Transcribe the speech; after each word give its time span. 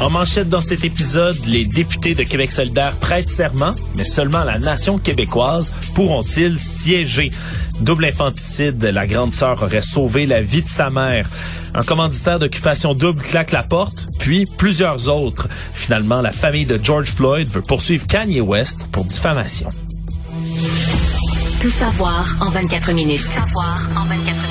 En 0.00 0.10
manchette 0.10 0.48
dans 0.48 0.60
cet 0.60 0.84
épisode, 0.84 1.36
les 1.44 1.66
députés 1.66 2.14
de 2.14 2.22
Québec 2.22 2.52
solidaire 2.52 2.94
prêtent 2.98 3.28
serment, 3.28 3.74
mais 3.96 4.04
seulement 4.04 4.44
la 4.44 4.60
nation 4.60 4.96
québécoise 4.96 5.74
pourront-ils 5.94 6.58
siéger. 6.60 7.32
Double 7.80 8.04
infanticide, 8.04 8.82
la 8.84 9.08
grande 9.08 9.34
sœur 9.34 9.60
aurait 9.60 9.82
sauvé 9.82 10.26
la 10.26 10.40
vie 10.40 10.62
de 10.62 10.68
sa 10.68 10.90
mère. 10.90 11.28
Un 11.74 11.82
commanditaire 11.82 12.38
d'occupation 12.38 12.94
double 12.94 13.20
claque 13.22 13.50
la 13.50 13.64
porte, 13.64 14.06
puis 14.20 14.44
plusieurs 14.56 15.08
autres. 15.08 15.48
Finalement, 15.74 16.20
la 16.22 16.32
famille 16.32 16.66
de 16.66 16.78
George 16.80 17.10
Floyd 17.10 17.48
veut 17.48 17.62
poursuivre 17.62 18.06
Kanye 18.06 18.40
West 18.40 18.86
pour 18.92 19.04
diffamation. 19.04 19.68
Tout 21.60 21.70
savoir 21.70 22.36
en 22.40 22.50
24 22.50 22.92
minutes. 22.92 23.24
Tout 23.24 23.30
savoir 23.30 23.88
en 23.96 24.04
24 24.04 24.26
minutes. 24.26 24.47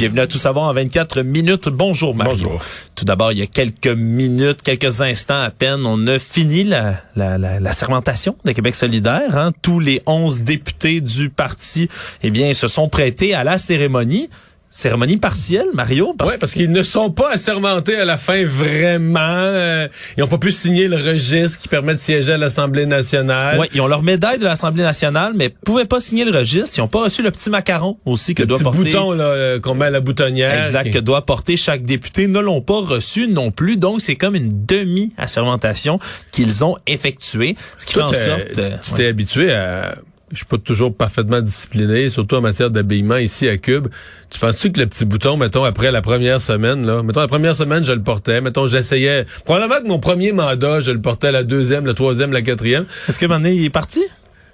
Bienvenue 0.00 0.20
à 0.20 0.26
Tout 0.26 0.38
savoir 0.38 0.70
en 0.70 0.72
24 0.72 1.20
minutes. 1.20 1.68
Bonjour 1.68 2.14
Mario. 2.14 2.32
Bonjour. 2.32 2.64
Tout 2.94 3.04
d'abord, 3.04 3.32
il 3.32 3.38
y 3.38 3.42
a 3.42 3.46
quelques 3.46 3.86
minutes, 3.86 4.62
quelques 4.62 5.02
instants 5.02 5.42
à 5.42 5.50
peine, 5.50 5.84
on 5.84 6.06
a 6.06 6.18
fini 6.18 6.64
la, 6.64 6.94
la, 7.16 7.36
la, 7.36 7.60
la 7.60 7.72
sermentation 7.74 8.34
de 8.46 8.52
Québec 8.52 8.74
solidaire. 8.74 9.36
Hein. 9.36 9.52
Tous 9.60 9.78
les 9.78 10.00
11 10.06 10.40
députés 10.40 11.02
du 11.02 11.28
parti 11.28 11.90
eh 12.22 12.30
bien, 12.30 12.54
se 12.54 12.66
sont 12.66 12.88
prêtés 12.88 13.34
à 13.34 13.44
la 13.44 13.58
cérémonie. 13.58 14.30
Cérémonie 14.72 15.16
partielle, 15.16 15.66
Mario? 15.74 16.14
Parce, 16.16 16.32
ouais, 16.34 16.38
parce 16.38 16.52
qu'ils 16.52 16.70
ne 16.70 16.84
sont 16.84 17.10
pas 17.10 17.32
assermentés 17.32 17.96
à 17.96 18.04
la 18.04 18.16
fin 18.16 18.44
vraiment. 18.44 19.18
Euh, 19.20 19.88
ils 20.16 20.20
n'ont 20.20 20.28
pas 20.28 20.38
pu 20.38 20.52
signer 20.52 20.86
le 20.86 20.96
registre 20.96 21.58
qui 21.58 21.66
permet 21.66 21.92
de 21.94 21.98
siéger 21.98 22.34
à 22.34 22.38
l'Assemblée 22.38 22.86
nationale. 22.86 23.58
Oui, 23.58 23.66
ils 23.74 23.80
ont 23.80 23.88
leur 23.88 24.04
médaille 24.04 24.38
de 24.38 24.44
l'Assemblée 24.44 24.84
nationale, 24.84 25.32
mais 25.34 25.48
pouvaient 25.48 25.86
pas 25.86 25.98
signer 25.98 26.24
le 26.24 26.30
registre. 26.30 26.78
Ils 26.78 26.82
n'ont 26.82 26.88
pas 26.88 27.02
reçu 27.02 27.20
le 27.22 27.32
petit 27.32 27.50
macaron 27.50 27.98
aussi 28.04 28.34
que 28.34 28.42
le 28.42 28.46
doit 28.46 28.58
petit 28.58 28.62
porter. 28.64 28.78
bouton 28.84 29.10
là, 29.12 29.24
euh, 29.24 29.58
qu'on 29.60 29.74
met 29.74 29.86
à 29.86 29.90
la 29.90 30.00
boutonnière. 30.00 30.62
Exact, 30.62 30.92
que 30.92 30.98
doit 31.00 31.26
porter 31.26 31.56
chaque 31.56 31.84
député, 31.84 32.28
ne 32.28 32.38
l'ont 32.38 32.62
pas 32.62 32.78
reçu 32.80 33.26
non 33.26 33.50
plus. 33.50 33.76
Donc, 33.76 34.00
c'est 34.00 34.14
comme 34.14 34.36
une 34.36 34.64
demi-assermentation 34.66 35.98
qu'ils 36.30 36.64
ont 36.64 36.76
effectuée. 36.86 37.56
Ce 37.76 37.86
qui 37.86 37.94
Toi, 37.94 38.06
fait 38.08 38.16
en 38.32 38.36
sorte... 38.38 38.52
tu- 38.52 38.60
euh, 38.60 38.68
tu 38.82 38.90
ouais. 38.92 38.96
t'es 38.96 39.06
habitué 39.06 39.52
à. 39.52 39.96
Je 40.30 40.36
suis 40.36 40.46
pas 40.46 40.58
toujours 40.58 40.94
parfaitement 40.94 41.40
discipliné, 41.40 42.08
surtout 42.08 42.36
en 42.36 42.40
matière 42.40 42.70
d'habillement 42.70 43.16
ici 43.16 43.48
à 43.48 43.56
Cube. 43.58 43.88
Tu 44.30 44.38
penses-tu 44.38 44.70
que 44.70 44.78
le 44.78 44.86
petit 44.86 45.04
bouton, 45.04 45.36
mettons, 45.36 45.64
après 45.64 45.90
la 45.90 46.02
première 46.02 46.40
semaine, 46.40 46.86
là, 46.86 47.02
mettons, 47.02 47.20
la 47.20 47.26
première 47.26 47.56
semaine, 47.56 47.84
je 47.84 47.90
le 47.90 48.02
portais, 48.02 48.40
mettons, 48.40 48.68
j'essayais. 48.68 49.26
Probablement 49.44 49.80
que 49.82 49.88
mon 49.88 49.98
premier 49.98 50.30
mandat, 50.30 50.82
je 50.82 50.92
le 50.92 51.00
portais 51.00 51.32
la 51.32 51.42
deuxième, 51.42 51.84
la 51.84 51.94
troisième, 51.94 52.32
la 52.32 52.42
quatrième. 52.42 52.84
Est-ce 53.08 53.18
que 53.18 53.26
maintenant, 53.26 53.48
est 53.48 53.70
parti? 53.70 54.02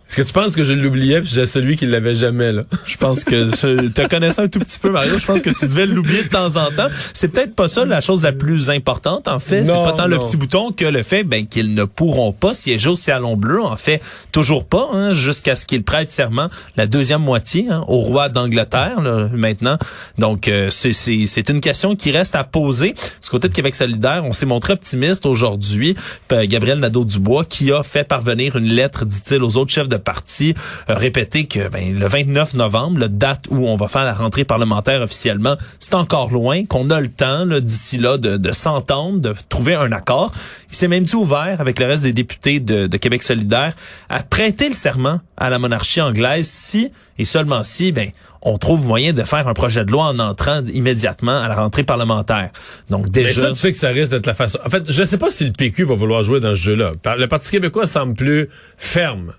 Est-ce 0.08 0.16
que 0.18 0.22
tu 0.22 0.32
penses 0.32 0.54
que 0.54 0.62
je 0.62 0.72
l'oubliais 0.72 1.20
puis 1.20 1.28
j'ai 1.34 1.46
celui 1.46 1.76
qui 1.76 1.84
l'avait 1.86 2.14
jamais, 2.14 2.52
là? 2.52 2.62
Je 2.86 2.96
pense 2.96 3.24
que 3.24 3.48
je 3.50 3.88
te 3.88 4.06
connaissant 4.06 4.42
un 4.42 4.48
tout 4.48 4.60
petit 4.60 4.78
peu, 4.78 4.90
Mario, 4.90 5.18
je 5.18 5.26
pense 5.26 5.42
que 5.42 5.50
tu 5.50 5.66
devais 5.66 5.86
l'oublier 5.86 6.22
de 6.22 6.28
temps 6.28 6.56
en 6.56 6.70
temps. 6.70 6.86
C'est 7.12 7.28
peut-être 7.28 7.54
pas 7.54 7.66
ça 7.68 7.84
la 7.84 8.00
chose 8.00 8.22
la 8.22 8.32
plus 8.32 8.70
importante, 8.70 9.26
en 9.28 9.38
fait. 9.40 9.64
C'est 9.64 9.72
pas 9.72 9.92
tant 9.92 10.06
le 10.06 10.18
petit 10.18 10.36
bouton 10.36 10.70
que 10.72 10.84
le 10.84 11.02
fait 11.02 11.24
ben, 11.24 11.46
qu'ils 11.46 11.74
ne 11.74 11.84
pourront 11.84 12.32
pas 12.32 12.54
siéger 12.54 12.88
au 12.88 12.96
Salon 12.96 13.36
Bleu. 13.36 13.60
En 13.62 13.76
fait, 13.76 14.00
toujours 14.32 14.64
pas, 14.64 14.88
hein, 14.92 15.12
jusqu'à 15.12 15.56
ce 15.56 15.66
qu'ils 15.66 15.82
prêtent 15.82 16.10
serment 16.10 16.48
la 16.76 16.86
deuxième 16.86 17.20
moitié 17.22 17.66
hein, 17.68 17.84
au 17.88 17.98
roi 17.98 18.28
d'Angleterre, 18.28 19.00
là, 19.02 19.28
maintenant. 19.34 19.76
Donc, 20.18 20.48
euh, 20.48 20.70
c'est- 20.70 20.92
c'est 20.92 21.26
c'est 21.26 21.48
une 21.50 21.60
question 21.60 21.96
qui 21.96 22.10
reste 22.12 22.34
à 22.36 22.44
poser. 22.44 22.92
Du 23.22 23.28
côté 23.30 23.48
de 23.48 23.54
Québec 23.54 23.74
solidaire, 23.74 24.22
on 24.24 24.32
s'est 24.32 24.46
montré 24.46 24.72
optimiste 24.72 25.26
aujourd'hui. 25.26 25.96
Puis, 26.28 26.48
Gabriel 26.48 26.78
Nadeau-Dubois, 26.78 27.44
qui 27.44 27.72
a 27.72 27.82
fait 27.82 28.04
parvenir 28.04 28.56
une 28.56 28.68
lettre, 28.68 29.04
dit-il, 29.04 29.42
aux 29.42 29.56
autres 29.56 29.72
chefs 29.72 29.88
de 29.88 29.95
parti, 29.98 30.54
euh, 30.90 30.94
répéter 30.94 31.46
que 31.46 31.68
ben, 31.68 31.98
le 31.98 32.06
29 32.06 32.54
novembre, 32.54 33.00
la 33.00 33.08
date 33.08 33.46
où 33.50 33.66
on 33.66 33.76
va 33.76 33.88
faire 33.88 34.04
la 34.04 34.14
rentrée 34.14 34.44
parlementaire 34.44 35.02
officiellement, 35.02 35.56
c'est 35.78 35.94
encore 35.94 36.30
loin, 36.30 36.64
qu'on 36.64 36.90
a 36.90 37.00
le 37.00 37.08
temps 37.08 37.46
d'ici 37.46 37.98
là 37.98 38.18
de, 38.18 38.36
de 38.36 38.52
s'entendre, 38.52 39.20
de 39.20 39.34
trouver 39.48 39.74
un 39.74 39.92
accord. 39.92 40.32
Il 40.70 40.76
s'est 40.76 40.88
même 40.88 41.04
dit 41.04 41.14
ouvert 41.14 41.60
avec 41.60 41.78
le 41.78 41.86
reste 41.86 42.02
des 42.02 42.12
députés 42.12 42.60
de, 42.60 42.86
de 42.86 42.96
Québec 42.96 43.22
solidaire 43.22 43.74
à 44.08 44.22
prêter 44.22 44.68
le 44.68 44.74
serment 44.74 45.20
à 45.36 45.50
la 45.50 45.58
monarchie 45.58 46.00
anglaise 46.00 46.48
si 46.48 46.90
et 47.18 47.24
seulement 47.24 47.62
si 47.62 47.92
ben 47.92 48.10
on 48.42 48.58
trouve 48.58 48.86
moyen 48.86 49.12
de 49.12 49.22
faire 49.22 49.48
un 49.48 49.54
projet 49.54 49.84
de 49.84 49.90
loi 49.90 50.04
en 50.04 50.18
entrant 50.20 50.62
immédiatement 50.72 51.36
à 51.36 51.48
la 51.48 51.56
rentrée 51.56 51.82
parlementaire. 51.82 52.50
Donc 52.90 53.06
Mais 53.06 53.10
déjà 53.10 53.40
ça, 53.40 53.48
tu 53.50 53.56
sais 53.56 53.72
que 53.72 53.78
ça 53.78 53.88
risque 53.88 54.12
d'être 54.12 54.26
la 54.26 54.34
façon. 54.34 54.58
En 54.64 54.70
fait, 54.70 54.84
je 54.88 55.04
sais 55.04 55.18
pas 55.18 55.30
si 55.30 55.44
le 55.44 55.52
PQ 55.52 55.84
va 55.84 55.94
vouloir 55.94 56.22
jouer 56.22 56.38
dans 56.38 56.54
ce 56.54 56.60
jeu-là. 56.60 56.92
Le 57.18 57.26
Parti 57.26 57.50
québécois 57.50 57.86
semble 57.86 58.14
plus 58.14 58.48
ferme. 58.76 59.32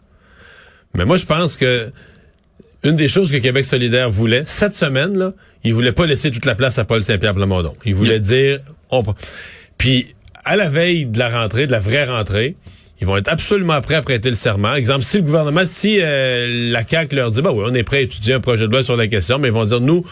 Mais 0.98 1.06
moi, 1.06 1.18
je 1.18 1.26
pense 1.26 1.56
que 1.56 1.92
une 2.84 2.96
des 2.96 3.08
choses 3.08 3.32
que 3.32 3.38
Québec 3.38 3.66
solidaire 3.66 4.10
voulait, 4.10 4.44
cette 4.46 4.76
semaine, 4.76 5.18
là, 5.18 5.34
il 5.64 5.74
voulait 5.74 5.92
pas 5.92 6.06
laisser 6.06 6.32
toute 6.32 6.46
la 6.46 6.56
place 6.56 6.78
à 6.78 6.86
Paul 6.86 7.04
Saint-Pierre 7.04 7.34
Plamondon. 7.34 7.74
Il 7.86 7.96
voulait 7.96 8.20
dire, 8.20 8.60
on... 8.92 9.04
Puis, 9.78 10.16
à 10.46 10.56
la 10.56 10.70
veille 10.70 11.06
de 11.06 11.20
la 11.20 11.30
rentrée, 11.30 11.68
de 11.68 11.72
la 11.72 11.80
vraie 11.80 12.06
rentrée, 12.06 12.56
ils 13.00 13.08
vont 13.08 13.18
être 13.18 13.28
absolument 13.28 13.80
prêts 13.82 13.96
à 13.96 14.02
prêter 14.02 14.30
le 14.30 14.36
serment. 14.36 14.74
Exemple, 14.74 15.04
si 15.04 15.18
le 15.18 15.24
gouvernement, 15.24 15.64
si 15.66 16.00
euh, 16.02 16.72
la 16.72 16.88
CAQ 16.88 17.16
leur 17.16 17.32
dit, 17.32 17.42
bah 17.42 17.52
oui, 17.52 17.64
on 17.66 17.74
est 17.74 17.84
prêt 17.84 17.98
à 17.98 18.02
étudier 18.02 18.34
un 18.34 18.40
projet 18.40 18.66
de 18.68 18.72
loi 18.72 18.84
sur 18.84 18.96
la 18.96 19.08
question, 19.08 19.38
mais 19.38 19.50
ils 19.50 19.54
vont 19.54 19.66
dire, 19.66 19.82
nous, 19.82 20.04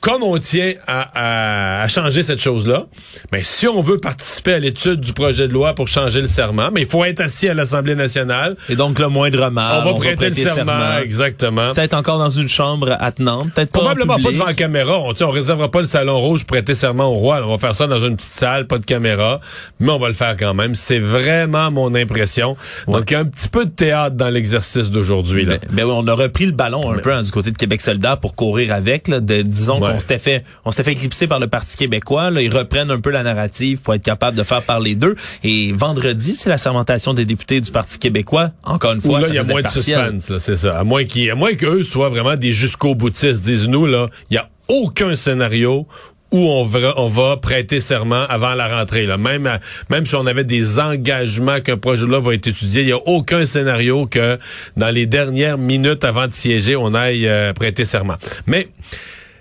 comme 0.00 0.22
on 0.22 0.38
tient 0.38 0.72
à, 0.86 1.80
à- 1.80 1.82
à 1.82 1.88
changer 1.88 2.22
cette 2.22 2.40
chose-là, 2.40 2.86
mais 3.32 3.42
si 3.42 3.68
on 3.68 3.82
veut 3.82 3.98
participer 3.98 4.54
à 4.54 4.58
l'étude 4.58 5.00
du 5.00 5.12
projet 5.12 5.46
de 5.46 5.52
loi 5.52 5.74
pour 5.74 5.88
changer 5.88 6.20
le 6.22 6.26
serment, 6.26 6.70
mais 6.72 6.82
il 6.82 6.86
faut 6.86 7.04
être 7.04 7.20
assis 7.20 7.48
à 7.48 7.54
l'Assemblée 7.54 7.94
nationale. 7.94 8.56
et 8.70 8.76
donc 8.76 8.98
le 8.98 9.08
moindre 9.08 9.50
mal, 9.50 9.82
on 9.86 9.92
va 9.92 9.98
prêter 9.98 10.28
le 10.30 10.34
serment, 10.34 10.98
exactement. 11.02 11.72
Peut-être 11.74 11.94
encore 11.94 12.18
dans 12.18 12.30
une 12.30 12.48
chambre 12.48 12.96
attenante, 12.98 13.52
peut-être 13.52 13.72
Probablement 13.72 14.16
pas 14.18 14.32
devant 14.32 14.46
la 14.46 14.54
caméra. 14.54 14.98
On, 15.00 15.12
on 15.20 15.30
réservera 15.30 15.70
pas 15.70 15.80
le 15.80 15.86
salon 15.86 16.18
rouge 16.20 16.40
pour 16.44 16.56
prêter 16.56 16.74
serment 16.74 17.06
au 17.06 17.14
roi. 17.16 17.40
On 17.44 17.50
va 17.52 17.58
faire 17.58 17.74
ça 17.76 17.86
dans 17.86 18.00
une 18.00 18.16
petite 18.16 18.32
salle, 18.32 18.66
pas 18.66 18.78
de 18.78 18.84
caméra, 18.84 19.40
mais 19.80 19.90
on 19.92 19.98
va 19.98 20.08
le 20.08 20.14
faire 20.14 20.36
quand 20.38 20.54
même. 20.54 20.74
C'est 20.74 20.98
vraiment 20.98 21.70
mon 21.70 21.94
impression. 21.94 22.56
Donc, 22.88 23.10
il 23.10 23.14
y 23.14 23.16
a 23.16 23.20
un 23.20 23.24
petit 23.26 23.48
peu 23.48 23.64
de 23.66 23.70
théâtre 23.70 24.16
dans 24.16 24.28
l'exercice 24.30 24.90
d'aujourd'hui. 24.90 25.44
là. 25.44 25.58
Ben, 25.58 25.68
ben 25.72 25.84
oui, 25.84 25.92
on 25.94 26.06
a 26.08 26.14
repris 26.14 26.46
le 26.46 26.52
ballon 26.52 26.80
un 26.90 26.98
peu 26.98 27.12
hein, 27.12 27.22
du 27.22 27.30
côté 27.30 27.50
de 27.50 27.56
Québec 27.58 27.80
solidaire 27.82 28.18
pour 28.18 28.34
courir 28.34 28.72
avec. 28.72 29.08
Là, 29.08 29.20
de, 29.20 29.42
disons 29.42 29.80
Ouais. 29.80 29.89
Qu'on 29.92 30.00
s'était 30.00 30.18
fait, 30.18 30.44
on 30.64 30.70
s'était 30.70 30.84
fait 30.84 30.92
éclipser 30.92 31.26
par 31.26 31.40
le 31.40 31.46
Parti 31.46 31.76
québécois. 31.76 32.30
Là, 32.30 32.42
ils 32.42 32.54
reprennent 32.54 32.90
un 32.90 33.00
peu 33.00 33.10
la 33.10 33.22
narrative 33.22 33.82
pour 33.82 33.94
être 33.94 34.04
capable 34.04 34.36
de 34.36 34.42
faire 34.42 34.62
parler 34.62 34.94
d'eux. 34.94 35.16
Et 35.44 35.72
vendredi, 35.72 36.36
c'est 36.36 36.48
la 36.50 36.58
sermentation 36.58 37.14
des 37.14 37.24
députés 37.24 37.60
du 37.60 37.70
Parti 37.70 37.98
québécois. 37.98 38.50
Encore 38.64 38.92
une 38.92 39.00
fois, 39.00 39.20
là, 39.20 39.26
ça 39.26 39.32
il 39.32 39.36
y 39.36 39.38
a 39.38 39.42
moins 39.44 39.62
de 39.62 39.68
suspense, 39.68 40.38
c'est 40.38 40.56
ça. 40.56 40.78
À 40.78 40.84
moins 40.84 41.04
qu'ils, 41.04 41.30
à 41.30 41.34
moins 41.34 41.54
qu'eux 41.54 41.82
soient 41.82 42.08
vraiment 42.08 42.36
des 42.36 42.52
jusqu'au 42.52 42.94
boutistes. 42.94 43.42
Disent-nous, 43.42 43.86
là, 43.86 44.08
il 44.30 44.34
y 44.34 44.38
a 44.38 44.48
aucun 44.68 45.14
scénario 45.16 45.86
où 46.32 46.38
on 46.38 46.64
va, 46.64 46.94
on 46.96 47.08
va 47.08 47.36
prêter 47.38 47.80
serment 47.80 48.24
avant 48.28 48.54
la 48.54 48.68
rentrée. 48.68 49.04
Là. 49.04 49.16
Même, 49.16 49.46
à- 49.48 49.58
même 49.88 50.06
si 50.06 50.14
on 50.14 50.26
avait 50.26 50.44
des 50.44 50.78
engagements 50.78 51.60
qu'un 51.60 51.76
projet 51.76 52.02
de 52.02 52.06
loi 52.06 52.20
va 52.20 52.34
être 52.34 52.46
étudié, 52.46 52.82
il 52.82 52.86
n'y 52.86 52.92
a 52.92 52.98
aucun 53.06 53.44
scénario 53.44 54.06
que 54.06 54.38
dans 54.76 54.90
les 54.90 55.06
dernières 55.06 55.58
minutes 55.58 56.04
avant 56.04 56.28
de 56.28 56.32
siéger, 56.32 56.76
on 56.76 56.94
aille 56.94 57.26
euh, 57.26 57.52
prêter 57.52 57.84
serment. 57.84 58.14
Mais 58.46 58.68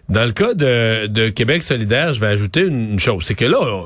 dans 0.10 0.26
le 0.26 0.32
cas 0.32 0.54
de, 0.54 1.08
de 1.08 1.30
Québec 1.30 1.64
solidaire, 1.64 2.14
je 2.14 2.20
vais 2.20 2.28
ajouter 2.28 2.62
une, 2.62 2.94
une 2.94 3.00
chose. 3.00 3.24
C'est 3.26 3.36
que 3.36 3.46
là, 3.46 3.58
on- 3.62 3.86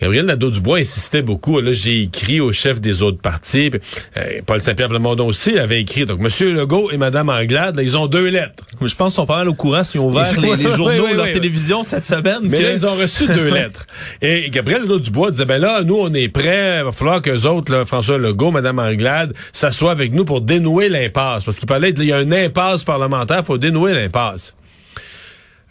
Gabriel 0.00 0.26
Nadeau-Dubois 0.26 0.78
insistait 0.78 1.22
beaucoup. 1.22 1.60
Là, 1.60 1.72
j'ai 1.72 2.02
écrit 2.02 2.38
au 2.38 2.52
chef 2.52 2.80
des 2.80 3.02
autres 3.02 3.20
partis. 3.20 3.72
euh, 4.16 4.40
Paul 4.46 4.62
Saint-Pierre 4.62 4.86
Plamondon 4.90 5.26
aussi 5.26 5.58
avait 5.58 5.80
écrit. 5.80 6.06
Donc, 6.06 6.20
M. 6.20 6.54
Legault 6.54 6.92
et 6.92 6.96
Mme 6.98 7.28
Anglade, 7.30 7.74
là, 7.74 7.82
ils 7.82 7.98
ont 7.98 8.06
deux 8.06 8.28
lettres. 8.28 8.62
Je 8.80 8.94
pense 8.94 9.08
qu'ils 9.14 9.16
sont 9.16 9.26
pas 9.26 9.38
mal 9.38 9.48
au 9.48 9.54
courant 9.54 9.82
s'ils 9.82 9.98
ont 9.98 10.06
ouvert 10.06 10.24
les, 10.40 10.54
les 10.54 10.70
journaux, 10.70 11.06
oui, 11.08 11.14
leur 11.16 11.24
oui. 11.26 11.32
télévision 11.32 11.82
cette 11.82 12.04
semaine. 12.04 12.42
Mais 12.44 12.58
que- 12.58 12.62
là, 12.62 12.70
ils 12.74 12.86
ont 12.86 12.94
reçu 12.94 13.26
deux 13.26 13.48
lettres. 13.52 13.86
Et 14.22 14.48
Gabriel 14.50 14.82
Nadeau-Dubois 14.82 15.32
disait, 15.32 15.46
ben 15.46 15.58
là, 15.60 15.82
nous, 15.82 15.96
on 15.98 16.14
est 16.14 16.28
prêts. 16.28 16.76
Il 16.78 16.84
va 16.84 16.92
falloir 16.92 17.20
qu'eux 17.20 17.46
autres, 17.48 17.72
là, 17.72 17.84
François 17.84 18.18
Legault, 18.18 18.52
Mme 18.52 18.78
Anglade, 18.78 19.32
s'assoient 19.52 19.90
avec 19.90 20.12
nous 20.12 20.24
pour 20.24 20.42
dénouer 20.42 20.88
l'impasse. 20.88 21.42
Parce 21.44 21.58
qu'il 21.58 21.66
parlait, 21.66 21.90
il 21.90 22.04
y 22.04 22.12
a 22.12 22.20
une 22.20 22.32
impasse 22.34 22.84
parlementaire, 22.84 23.38
il 23.40 23.44
faut 23.44 23.58
dénouer 23.58 23.94
l'impasse. 23.94 24.54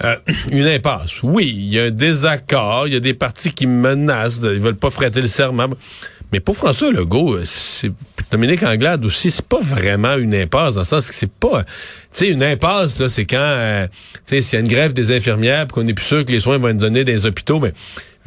Euh, 0.04 0.16
une 0.52 0.66
impasse. 0.66 1.24
Oui, 1.24 1.54
il 1.56 1.74
y 1.74 1.80
a 1.80 1.86
un 1.86 1.92
désaccord, 1.92 2.88
il 2.88 2.94
y 2.94 2.98
a 2.98 3.00
des 3.00 3.14
partis 3.14 3.52
qui 3.52 3.68
menacent, 3.68 4.40
de, 4.40 4.54
ils 4.54 4.62
veulent 4.62 4.76
pas 4.76 4.92
prêter 4.92 5.22
le 5.22 5.28
serment. 5.28 5.70
Mais 6.34 6.42
pour 6.42 6.58
François 6.58 6.92
Legault, 6.92 7.36
euh, 7.36 7.44
c'est 7.46 7.92
Dominique 8.32 8.62
Anglade 8.64 9.06
aussi, 9.06 9.32
c'est 9.32 9.46
pas 9.46 9.62
vraiment 9.62 10.16
une 10.18 10.36
impasse 10.36 10.76
dans 10.76 10.82
le 10.82 10.86
sens 10.86 11.08
que 11.08 11.16
c'est 11.16 11.32
pas, 11.32 11.64
tu 11.64 11.70
sais, 12.12 12.28
une 12.28 12.44
impasse 12.44 13.00
là, 13.00 13.08
c'est 13.08 13.26
quand, 13.26 13.38
euh, 13.38 13.88
tu 13.88 14.36
sais, 14.36 14.42
s'il 14.42 14.60
y 14.60 14.62
a 14.62 14.66
une 14.66 14.72
grève 14.72 14.92
des 14.92 15.16
infirmières, 15.16 15.68
qu'on 15.68 15.88
est 15.88 15.94
plus 15.94 16.06
sûr 16.06 16.26
que 16.26 16.32
les 16.32 16.42
soins 16.42 16.58
vont 16.58 16.68
être 16.68 16.78
donnés 16.78 17.06
dans 17.06 17.14
les 17.14 17.26
hôpitaux, 17.26 17.60
mais 17.60 17.74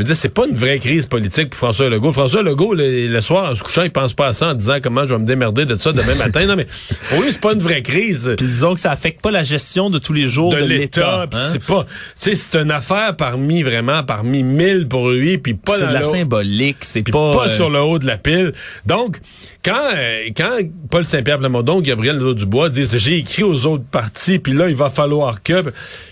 Je 0.00 0.04
veux 0.06 0.14
dire, 0.14 0.16
c'est 0.16 0.32
pas 0.32 0.46
une 0.46 0.56
vraie 0.56 0.78
crise 0.78 1.04
politique 1.04 1.50
pour 1.50 1.58
François 1.58 1.90
Legault. 1.90 2.10
François 2.14 2.42
Legault, 2.42 2.72
le, 2.72 3.06
le 3.06 3.20
soir, 3.20 3.50
en 3.50 3.54
se 3.54 3.62
couchant, 3.62 3.82
il 3.82 3.90
pense 3.90 4.14
pas 4.14 4.28
à 4.28 4.32
ça 4.32 4.48
en 4.48 4.54
disant 4.54 4.78
comment 4.82 5.02
je 5.06 5.12
vais 5.12 5.20
me 5.20 5.26
démerder 5.26 5.66
de 5.66 5.76
ça 5.76 5.92
demain 5.92 6.14
matin. 6.14 6.46
Non, 6.46 6.56
mais 6.56 6.66
pour 7.10 7.20
lui, 7.20 7.30
c'est 7.30 7.40
pas 7.40 7.52
une 7.52 7.60
vraie 7.60 7.82
crise. 7.82 8.32
Puis 8.38 8.46
disons 8.46 8.74
que 8.74 8.80
ça 8.80 8.92
affecte 8.92 9.20
pas 9.20 9.30
la 9.30 9.44
gestion 9.44 9.90
de 9.90 9.98
tous 9.98 10.14
les 10.14 10.30
jours 10.30 10.54
de, 10.54 10.60
de 10.60 10.64
l'État. 10.64 11.24
hein? 11.30 11.48
C'est 11.52 11.62
pas, 11.62 11.84
tu 11.84 11.90
sais, 12.16 12.34
c'est 12.34 12.56
une 12.56 12.70
affaire 12.70 13.14
parmi 13.14 13.62
vraiment 13.62 14.02
parmi 14.02 14.42
mille 14.42 14.88
pour 14.88 15.10
lui, 15.10 15.36
puis 15.36 15.52
pas 15.52 15.74
C'est 15.76 15.88
de 15.88 15.92
la 15.92 16.02
symbolique, 16.02 16.78
c'est 16.80 17.02
pas... 17.02 17.32
pas, 17.32 17.48
euh, 17.48 17.56
sur 17.56 17.68
le 17.68 17.82
haut 17.82 17.98
de 17.98 18.06
la 18.06 18.16
pile. 18.16 18.54
Donc, 18.86 19.18
quand 19.62 19.90
euh, 19.94 20.28
quand 20.34 20.60
Paul 20.90 21.04
Saint-Pierre 21.04 21.40
Plamondon, 21.40 21.82
Gabriel 21.82 22.16
Nadeau-Dubois 22.16 22.70
disent 22.70 22.96
j'ai 22.96 23.18
écrit 23.18 23.42
aux 23.42 23.66
autres 23.66 23.84
partis, 23.84 24.38
puis 24.38 24.54
là 24.54 24.70
il 24.70 24.76
va 24.76 24.88
falloir 24.88 25.42
que, 25.42 25.62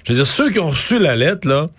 je 0.04 0.12
veux 0.12 0.16
dire 0.18 0.26
ceux 0.26 0.50
qui 0.50 0.58
ont 0.58 0.68
reçu 0.68 0.98
la 0.98 1.16
lettre 1.16 1.48
là, 1.48 1.70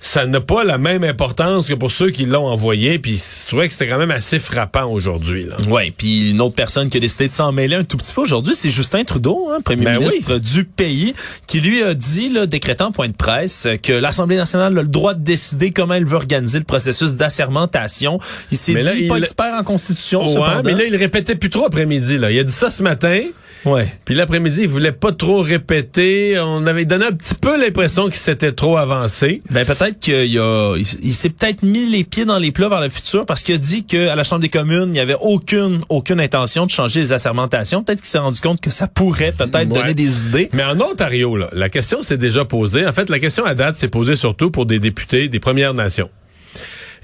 ça 0.00 0.26
n'a 0.26 0.40
pas 0.40 0.64
la 0.64 0.78
même 0.78 1.02
importance 1.04 1.66
que 1.68 1.74
pour 1.74 1.90
ceux 1.90 2.10
qui 2.10 2.24
l'ont 2.24 2.46
envoyé. 2.46 2.98
Puis 2.98 3.22
je 3.42 3.48
trouvais 3.48 3.66
que 3.66 3.72
c'était 3.72 3.88
quand 3.88 3.98
même 3.98 4.10
assez 4.10 4.38
frappant 4.38 4.84
aujourd'hui. 4.86 5.44
là. 5.44 5.56
Ouais, 5.68 5.92
puis 5.96 6.30
une 6.30 6.40
autre 6.40 6.54
personne 6.54 6.88
qui 6.88 6.96
a 6.96 7.00
décidé 7.00 7.28
de 7.28 7.34
s'en 7.34 7.50
mêler 7.52 7.76
un 7.76 7.84
tout 7.84 7.96
petit 7.96 8.12
peu 8.12 8.20
aujourd'hui, 8.22 8.54
c'est 8.54 8.70
Justin 8.70 9.04
Trudeau, 9.04 9.48
hein, 9.52 9.58
premier 9.64 9.84
Ben 9.84 9.98
ministre 9.98 10.38
du 10.38 10.64
pays, 10.64 11.14
qui 11.46 11.60
lui 11.60 11.82
a 11.82 11.94
dit, 11.94 12.28
là, 12.30 12.46
décrétant 12.46 12.86
en 12.86 12.92
point 12.92 13.08
de 13.08 13.12
presse, 13.16 13.66
que 13.82 13.92
l'Assemblée 13.92 14.36
nationale 14.36 14.78
a 14.78 14.82
le 14.82 14.88
droit 14.88 15.14
de 15.14 15.22
décider 15.22 15.70
comment 15.72 15.94
elle 15.94 16.04
veut 16.06 16.16
organiser 16.16 16.58
le 16.58 16.64
processus 16.64 17.14
d'assermentation. 17.14 18.18
Il 18.50 18.56
s'est 18.58 18.72
Mais 18.72 18.82
là, 18.82 18.92
dit 18.94 19.00
il- 19.02 19.08
pas 19.08 19.18
expert 19.18 19.54
en 19.54 19.64
constitution, 19.64 20.22
Ouais, 20.22 20.28
cependant. 20.32 20.62
mais 20.64 20.72
là 20.74 20.84
il 20.84 20.96
répétait 20.96 21.34
plus 21.34 21.50
trop 21.50 21.66
après-midi. 21.66 22.18
Là, 22.18 22.30
il 22.30 22.38
a 22.38 22.44
dit 22.44 22.52
ça 22.52 22.70
ce 22.70 22.82
matin. 22.82 23.20
Ouais. 23.64 23.86
Puis 24.04 24.14
l'après-midi, 24.14 24.62
il 24.62 24.68
voulait 24.68 24.92
pas 24.92 25.12
trop 25.12 25.40
répéter. 25.42 26.38
On 26.38 26.66
avait 26.66 26.84
donné 26.84 27.06
un 27.06 27.12
petit 27.12 27.34
peu 27.34 27.60
l'impression 27.60 28.04
qu'il 28.06 28.14
s'était 28.14 28.52
trop 28.52 28.76
avancé. 28.76 29.42
Ben 29.50 29.64
peut-être 29.66 29.98
qu'il 30.00 30.38
a, 30.38 30.76
il, 30.76 30.86
il 31.02 31.12
s'est 31.14 31.30
peut-être 31.30 31.62
mis 31.62 31.86
les 31.86 32.04
pieds 32.04 32.24
dans 32.24 32.38
les 32.38 32.52
plats 32.52 32.68
vers 32.68 32.80
le 32.80 32.88
futur 32.88 33.26
parce 33.26 33.42
qu'il 33.42 33.54
a 33.54 33.58
dit 33.58 33.84
qu'à 33.84 34.14
la 34.16 34.24
Chambre 34.24 34.42
des 34.42 34.48
communes, 34.48 34.84
il 34.86 34.92
n'y 34.92 35.00
avait 35.00 35.16
aucune, 35.20 35.80
aucune 35.88 36.20
intention 36.20 36.66
de 36.66 36.70
changer 36.70 37.00
les 37.00 37.12
assermentations. 37.12 37.82
Peut-être 37.82 38.00
qu'il 38.00 38.08
s'est 38.08 38.18
rendu 38.18 38.40
compte 38.40 38.60
que 38.60 38.70
ça 38.70 38.86
pourrait 38.86 39.32
peut-être 39.32 39.56
Ouais. 39.70 39.80
donner 39.80 39.94
des 39.94 40.26
idées. 40.26 40.48
Mais 40.52 40.64
en 40.64 40.80
Ontario, 40.80 41.36
là, 41.36 41.48
la 41.52 41.68
question 41.68 42.02
s'est 42.02 42.18
déjà 42.18 42.44
posée. 42.44 42.86
En 42.86 42.92
fait, 42.92 43.10
la 43.10 43.18
question 43.18 43.44
à 43.44 43.54
date 43.54 43.76
s'est 43.76 43.88
posée 43.88 44.16
surtout 44.16 44.50
pour 44.50 44.66
des 44.66 44.78
députés 44.78 45.28
des 45.28 45.40
Premières 45.40 45.74
Nations. 45.74 46.10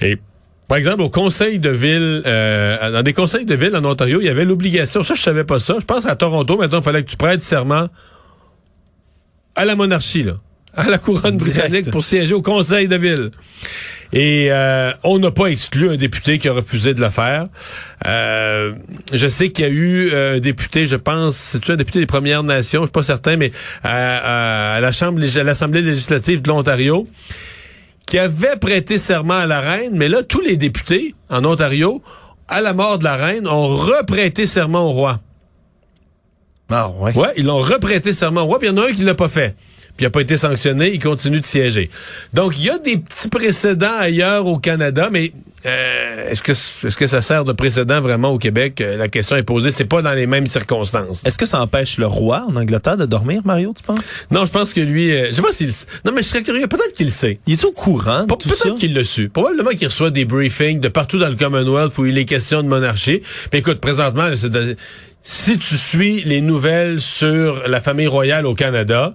Et 0.01 0.19
par 0.69 0.79
exemple, 0.79 1.03
au 1.03 1.11
conseil 1.11 1.59
de 1.59 1.71
ville, 1.71 2.23
euh, 2.27 2.91
dans 2.93 3.03
des 3.03 3.13
conseils 3.13 3.45
de 3.45 3.55
ville 3.55 3.77
en 3.77 3.85
Ontario, 3.85 4.21
il 4.21 4.25
y 4.27 4.31
avait 4.31 4.45
l'obligation. 4.45 5.03
Ça, 5.03 5.15
je 5.15 5.21
savais 5.23 5.45
pas 5.45 5.61
ça. 5.61 5.77
Je 5.81 5.85
pense 5.85 6.07
à 6.07 6.17
Toronto, 6.17 6.57
maintenant, 6.57 6.79
il 6.81 6.85
fallait 6.85 7.03
que 7.03 7.11
tu 7.11 7.17
prêtes 7.17 7.43
serment 7.43 7.89
à 9.57 9.65
la 9.65 9.77
monarchie, 9.77 10.23
là, 10.25 10.35
à 10.75 10.89
la 10.91 10.99
couronne 10.99 11.37
Direct. 11.37 11.57
britannique 11.59 11.91
pour 11.91 12.05
siéger 12.05 12.35
au 12.35 12.43
conseil 12.43 12.89
de 12.89 12.97
ville. 12.97 13.31
Et 14.13 14.49
euh, 14.53 14.93
on 15.03 15.19
n'a 15.19 15.31
pas 15.33 15.47
exclu 15.47 15.91
un 15.91 15.97
député 15.97 16.39
qui 16.39 16.49
a 16.49 16.53
refusé 16.53 16.95
de 16.95 17.01
le 17.01 17.11
faire. 17.11 17.47
Euh, 18.07 18.73
je 19.13 19.27
sais 19.27 19.51
qu'il 19.51 19.65
y 19.65 19.69
a 19.69 19.71
eu 19.73 20.11
euh, 20.13 20.37
un 20.37 20.41
député, 20.41 20.87
je 20.87 20.95
pense, 20.97 21.35
c'est-tu 21.37 21.73
un 21.73 21.77
député 21.77 21.99
des 21.99 22.07
Premières 22.07 22.45
Nations, 22.45 22.83
je 22.83 22.87
suis 22.87 22.93
pas 22.93 23.03
certain, 23.03 23.37
mais 23.37 23.51
à, 23.83 23.91
à- 23.91 24.75
à 24.77 24.81
la 24.81 24.93
Chambre, 24.93 25.21
à 25.21 25.43
l'Assemblée 25.43 25.83
législative 25.83 26.43
de 26.43 26.49
l'Ontario, 26.49 27.09
qui 28.07 28.19
avait 28.19 28.57
prêté 28.57 28.99
serment 28.99 29.35
à 29.35 29.47
la 29.47 29.61
reine, 29.61 29.95
mais 29.95 30.09
là, 30.09 30.23
tous 30.23 30.41
les 30.41 30.57
députés 30.57 31.15
en 31.31 31.45
Ontario, 31.45 32.03
à 32.49 32.61
la 32.61 32.73
mort 32.73 32.99
de 32.99 33.05
la 33.05 33.17
reine, 33.17 33.49
ont 33.49 33.69
reprêté 33.69 34.47
serment 34.47 34.87
au 34.89 34.93
roi. 34.93 35.21
Ah 36.71 36.91
ouais. 36.91 37.17
Ouais, 37.17 37.33
ils 37.37 37.45
l'ont 37.45 37.59
reprêté 37.59 38.13
serment 38.13 38.43
au 38.43 38.47
roi, 38.47 38.59
puis 38.59 38.69
il 38.69 38.73
y 38.73 38.75
en 38.75 38.83
a 38.83 38.89
un 38.89 38.93
qui 38.93 39.03
l'a 39.03 39.15
pas 39.15 39.29
fait. 39.29 39.57
Puis 39.97 40.03
il 40.03 40.07
n'a 40.07 40.11
pas 40.11 40.23
été 40.23 40.37
sanctionné, 40.37 40.93
il 40.93 41.01
continue 41.03 41.41
de 41.41 41.47
siéger. 41.47 41.89
Donc, 42.33 42.59
il 42.59 42.65
y 42.65 42.71
a 42.71 42.79
des 42.79 42.97
petits 42.97 43.29
précédents 43.29 43.97
ailleurs 43.97 44.47
au 44.47 44.59
Canada, 44.59 45.09
mais 45.13 45.31
euh, 45.67 46.31
est-ce 46.31 46.43
que 46.43 46.51
est-ce 46.53 46.97
que 46.97 47.07
ça 47.07 47.23
sert 47.23 47.45
de 47.45 47.53
précédent 47.53 48.01
vraiment 48.01 48.31
au 48.31 48.39
Québec? 48.39 48.81
Euh, 48.81 48.97
La 48.97 49.07
question 49.09 49.37
est 49.37 49.45
posée. 49.45 49.71
C'est 49.71 49.85
pas 49.85 50.03
dans 50.03 50.13
les 50.13 50.27
mêmes 50.27 50.47
circonstances. 50.49 51.23
Est-ce 51.25 51.39
que 51.39 51.47
ça 51.47 51.61
empêche 51.61 51.97
le 51.99 52.07
roi 52.07 52.45
en 52.49 52.57
Angleterre 52.57 52.97
de 52.97 53.07
dormir, 53.07 53.43
Mario, 53.45 53.73
tu 53.77 53.85
penses? 53.85 54.19
Non, 54.33 54.45
je 54.45 54.51
pense 54.51 54.75
que 54.75 54.81
lui... 54.81 55.13
euh, 55.13 55.29
je 55.31 55.35
sais 55.35 55.43
pas 55.43 55.53
s'il... 55.53 55.71
Non, 56.05 56.11
mais 56.13 56.23
je 56.23 56.29
serais 56.29 56.43
curieux. 56.43 56.67
Peut-être 56.67 56.93
qu'il 56.93 57.07
le 57.07 57.13
sait. 57.13 57.39
Il 57.47 57.53
est 57.53 57.65
au 57.65 57.71
courant 57.73 58.23
de 58.23 58.35
Pe-? 58.35 58.37
Peut-être 58.49 58.77
qu'il 58.77 58.95
l'a 58.95 59.05
su. 59.05 59.29
Probablement 59.29 59.71
qu'il 59.71 59.87
reçoit 59.87 60.11
des 60.11 60.25
briefings 60.25 60.81
de 60.81 60.89
partout 60.89 61.19
dans 61.19 61.29
le 61.29 61.37
Commonwealth 61.37 61.97
où 61.99 62.05
il 62.05 62.19
est 62.19 62.25
question 62.25 62.63
de 62.65 62.69
monarchie. 62.69 63.23
Puis 63.51 63.61
écoute, 63.61 63.79
présentement, 63.81 64.29
de- 64.29 64.77
si 65.23 65.57
tu 65.57 65.77
suis 65.79 66.23
les 66.25 66.43
nouvelles 66.43 67.01
sur 67.01 67.67
la 67.69 67.81
famille 67.81 68.09
royale 68.09 68.45
au 68.45 68.55
Canada, 68.55 69.15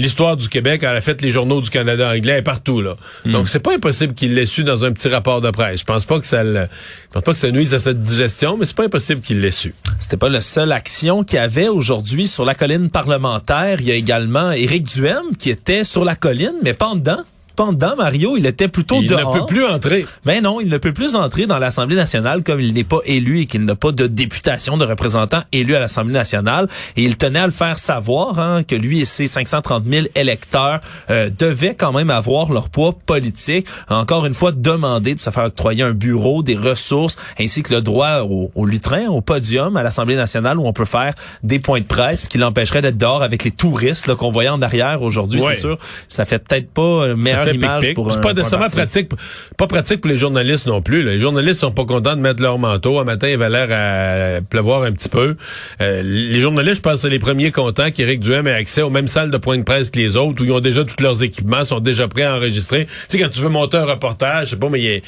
l'histoire 0.00 0.36
du 0.36 0.48
Québec, 0.48 0.80
elle 0.82 0.96
a 0.96 1.00
fait 1.00 1.22
les 1.22 1.30
journaux 1.30 1.60
du 1.60 1.70
Canada 1.70 2.10
anglais 2.10 2.38
et 2.38 2.42
partout 2.42 2.80
là. 2.80 2.96
Hmm. 3.24 3.32
Donc 3.32 3.48
c'est 3.48 3.60
pas 3.60 3.74
impossible 3.74 4.14
qu'il 4.14 4.34
l'ait 4.34 4.46
su 4.46 4.64
dans 4.64 4.84
un 4.84 4.92
petit 4.92 5.08
rapport 5.08 5.40
de 5.40 5.50
presse. 5.50 5.80
Je 5.80 5.84
pense 5.84 6.04
pas 6.04 6.18
que 6.18 6.26
ça 6.26 6.42
le, 6.42 6.66
je 7.10 7.12
pense 7.12 7.22
pas 7.22 7.32
que 7.32 7.38
ça 7.38 7.50
nuise 7.50 7.74
à 7.74 7.78
cette 7.78 8.00
digestion, 8.00 8.56
mais 8.56 8.66
c'est 8.66 8.76
pas 8.76 8.84
impossible 8.84 9.20
qu'il 9.20 9.40
l'ait 9.40 9.50
su. 9.50 9.74
C'était 9.98 10.16
pas 10.16 10.28
la 10.28 10.40
seule 10.40 10.72
action 10.72 11.22
qu'il 11.22 11.36
y 11.36 11.40
avait 11.40 11.68
aujourd'hui 11.68 12.26
sur 12.26 12.44
la 12.44 12.54
colline 12.54 12.90
parlementaire. 12.90 13.80
Il 13.80 13.86
y 13.86 13.92
a 13.92 13.94
également 13.94 14.52
Éric 14.52 14.84
Duhem 14.84 15.36
qui 15.38 15.50
était 15.50 15.84
sur 15.84 16.04
la 16.04 16.16
colline, 16.16 16.54
mais 16.62 16.74
pas 16.74 16.88
en 16.88 16.96
dedans. 16.96 17.20
Dedans, 17.68 17.94
Mario. 17.96 18.36
Il 18.36 18.46
était 18.46 18.68
plutôt 18.68 18.96
Il 19.00 19.08
dehors. 19.08 19.34
ne 19.34 19.40
peut 19.40 19.46
plus 19.46 19.64
entrer. 19.66 20.06
Mais 20.24 20.40
non, 20.40 20.60
il 20.60 20.68
ne 20.68 20.78
peut 20.78 20.92
plus 20.92 21.14
entrer 21.14 21.46
dans 21.46 21.58
l'Assemblée 21.58 21.96
nationale 21.96 22.42
comme 22.42 22.60
il 22.60 22.72
n'est 22.72 22.84
pas 22.84 23.00
élu 23.04 23.40
et 23.40 23.46
qu'il 23.46 23.64
n'a 23.64 23.74
pas 23.74 23.92
de 23.92 24.06
députation 24.06 24.76
de 24.76 24.84
représentants 24.84 25.42
élus 25.52 25.74
à 25.74 25.80
l'Assemblée 25.80 26.14
nationale. 26.14 26.68
Et 26.96 27.04
il 27.04 27.16
tenait 27.16 27.38
à 27.40 27.46
le 27.46 27.52
faire 27.52 27.78
savoir 27.78 28.38
hein, 28.38 28.62
que 28.62 28.74
lui 28.74 29.00
et 29.00 29.04
ses 29.04 29.26
530 29.26 29.84
000 29.88 30.06
électeurs 30.14 30.80
euh, 31.10 31.30
devaient 31.38 31.74
quand 31.74 31.92
même 31.92 32.10
avoir 32.10 32.50
leur 32.52 32.68
poids 32.70 32.94
politique. 33.06 33.66
Encore 33.88 34.26
une 34.26 34.34
fois, 34.34 34.52
demander 34.52 35.14
de 35.14 35.20
se 35.20 35.30
faire 35.30 35.44
octroyer 35.44 35.82
un 35.82 35.92
bureau, 35.92 36.42
des 36.42 36.56
ressources, 36.56 37.16
ainsi 37.38 37.62
que 37.62 37.74
le 37.74 37.80
droit 37.82 38.20
au, 38.22 38.50
au 38.54 38.66
lutrin, 38.66 39.06
au 39.08 39.20
podium 39.20 39.76
à 39.76 39.82
l'Assemblée 39.82 40.16
nationale 40.16 40.58
où 40.58 40.66
on 40.66 40.72
peut 40.72 40.84
faire 40.84 41.14
des 41.42 41.58
points 41.58 41.80
de 41.80 41.84
presse 41.84 42.28
qui 42.28 42.38
l'empêcheraient 42.38 42.82
d'être 42.82 42.98
dehors 42.98 43.22
avec 43.22 43.44
les 43.44 43.50
touristes 43.50 44.14
qu'on 44.14 44.30
voyait 44.30 44.48
en 44.48 44.62
arrière 44.62 45.02
aujourd'hui. 45.02 45.40
Ouais. 45.40 45.54
C'est 45.54 45.60
sûr, 45.60 45.78
ça 46.08 46.24
fait 46.24 46.38
peut-être 46.38 46.70
pas 46.70 46.82
euh, 46.82 47.16
Pic-pic. 47.52 47.96
C'est 48.10 48.20
pas 48.20 48.32
nécessairement 48.32 48.68
pratique, 48.68 49.10
pas 49.56 49.66
pratique 49.66 50.00
pour 50.00 50.10
les 50.10 50.16
journalistes 50.16 50.66
non 50.66 50.82
plus. 50.82 51.02
là. 51.02 51.12
Les 51.12 51.18
journalistes 51.18 51.60
sont 51.60 51.72
pas 51.72 51.84
contents 51.84 52.16
de 52.16 52.20
mettre 52.20 52.42
leur 52.42 52.58
manteau. 52.58 52.98
Un 52.98 53.04
matin, 53.04 53.28
il 53.28 53.36
va 53.36 53.48
l'air 53.48 53.68
à 53.70 54.40
pleuvoir 54.40 54.82
un 54.82 54.92
petit 54.92 55.08
peu. 55.08 55.36
Euh, 55.80 56.02
les 56.02 56.40
journalistes, 56.40 56.76
je 56.76 56.82
pense, 56.82 57.00
c'est 57.00 57.10
les 57.10 57.18
premiers 57.18 57.50
contents 57.50 57.90
qu'Éric 57.90 58.20
Duhem 58.20 58.46
ait 58.46 58.52
accès 58.52 58.82
aux 58.82 58.90
mêmes 58.90 59.06
salles 59.06 59.30
de 59.30 59.38
point 59.38 59.58
de 59.58 59.64
presse 59.64 59.90
que 59.90 59.98
les 59.98 60.16
autres, 60.16 60.42
où 60.42 60.46
ils 60.46 60.52
ont 60.52 60.60
déjà 60.60 60.84
tous 60.84 61.02
leurs 61.02 61.22
équipements, 61.22 61.64
sont 61.64 61.80
déjà 61.80 62.08
prêts 62.08 62.24
à 62.24 62.36
enregistrer. 62.36 62.86
Tu 62.86 62.92
sais, 63.08 63.18
quand 63.18 63.28
tu 63.28 63.40
veux 63.40 63.48
monter 63.48 63.76
un 63.76 63.84
reportage, 63.84 64.46
je 64.46 64.50
sais 64.50 64.56
pas, 64.56 64.68
mais 64.68 64.80
il 64.80 65.02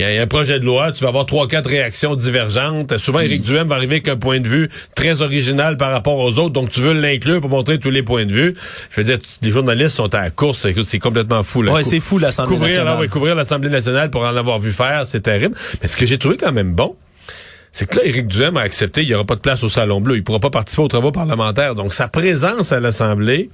y 0.00 0.02
y, 0.02 0.04
a 0.04 0.22
un 0.22 0.26
projet 0.26 0.60
de 0.60 0.64
loi, 0.64 0.92
tu 0.92 1.02
vas 1.02 1.08
avoir 1.08 1.26
trois, 1.26 1.46
quatre 1.48 1.68
réactions 1.68 2.14
divergentes. 2.14 2.98
Souvent, 2.98 3.20
Éric 3.20 3.42
Duhem 3.42 3.68
va 3.68 3.76
arriver 3.76 3.96
avec 3.96 4.08
un 4.08 4.16
point 4.16 4.40
de 4.40 4.48
vue 4.48 4.70
très 4.94 5.22
original 5.22 5.76
par 5.76 5.90
rapport 5.90 6.18
aux 6.18 6.38
autres, 6.38 6.50
donc 6.50 6.70
tu 6.70 6.80
veux 6.80 6.92
l'inclure 6.92 7.40
pour 7.40 7.50
montrer 7.50 7.78
tous 7.78 7.90
les 7.90 8.02
points 8.02 8.26
de 8.26 8.32
vue. 8.32 8.54
Je 8.90 9.00
veux 9.00 9.04
dire, 9.04 9.18
les 9.42 9.50
journalistes 9.50 9.96
sont 9.96 10.14
à 10.14 10.22
la 10.22 10.30
course. 10.30 10.64
Écoute, 10.64 10.86
c'est 10.86 10.98
complètement 10.98 11.42
fou. 11.42 11.62
Là. 11.62 11.72
Ouais, 11.72 11.82
c'est 11.86 12.00
fou 12.00 12.18
l'Assemblée 12.18 12.58
nationale. 12.58 12.98
ouais, 12.98 13.08
couvrir 13.08 13.34
l'Assemblée 13.34 13.70
nationale 13.70 14.10
pour 14.10 14.22
en 14.22 14.36
avoir 14.36 14.58
vu 14.58 14.72
faire, 14.72 15.06
c'est 15.06 15.20
terrible. 15.20 15.56
Mais 15.80 15.88
ce 15.88 15.96
que 15.96 16.06
j'ai 16.06 16.18
trouvé 16.18 16.36
quand 16.36 16.52
même 16.52 16.74
bon, 16.74 16.96
c'est 17.72 17.86
que 17.86 17.96
là, 17.96 18.04
Éric 18.04 18.26
Duhem 18.26 18.56
a 18.56 18.62
accepté, 18.62 19.02
il 19.02 19.08
n'y 19.08 19.14
aura 19.14 19.24
pas 19.24 19.34
de 19.34 19.40
place 19.40 19.62
au 19.62 19.68
Salon 19.68 20.00
Bleu. 20.00 20.16
Il 20.16 20.24
pourra 20.24 20.40
pas 20.40 20.50
participer 20.50 20.82
aux 20.82 20.88
travaux 20.88 21.12
parlementaires. 21.12 21.74
Donc, 21.74 21.92
sa 21.92 22.08
présence 22.08 22.72
à 22.72 22.80
l'Assemblée, 22.80 23.50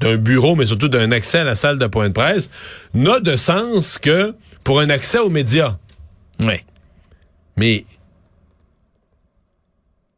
d'un 0.00 0.16
bureau, 0.16 0.54
mais 0.56 0.66
surtout 0.66 0.88
d'un 0.88 1.10
accès 1.12 1.38
à 1.38 1.44
la 1.44 1.54
salle 1.54 1.78
de 1.78 1.86
point 1.86 2.08
de 2.08 2.12
presse, 2.12 2.50
n'a 2.94 3.20
de 3.20 3.36
sens 3.36 3.98
que 3.98 4.34
pour 4.64 4.80
un 4.80 4.90
accès 4.90 5.18
aux 5.18 5.28
médias. 5.28 5.76
Ouais. 6.40 6.64
Mais 7.56 7.84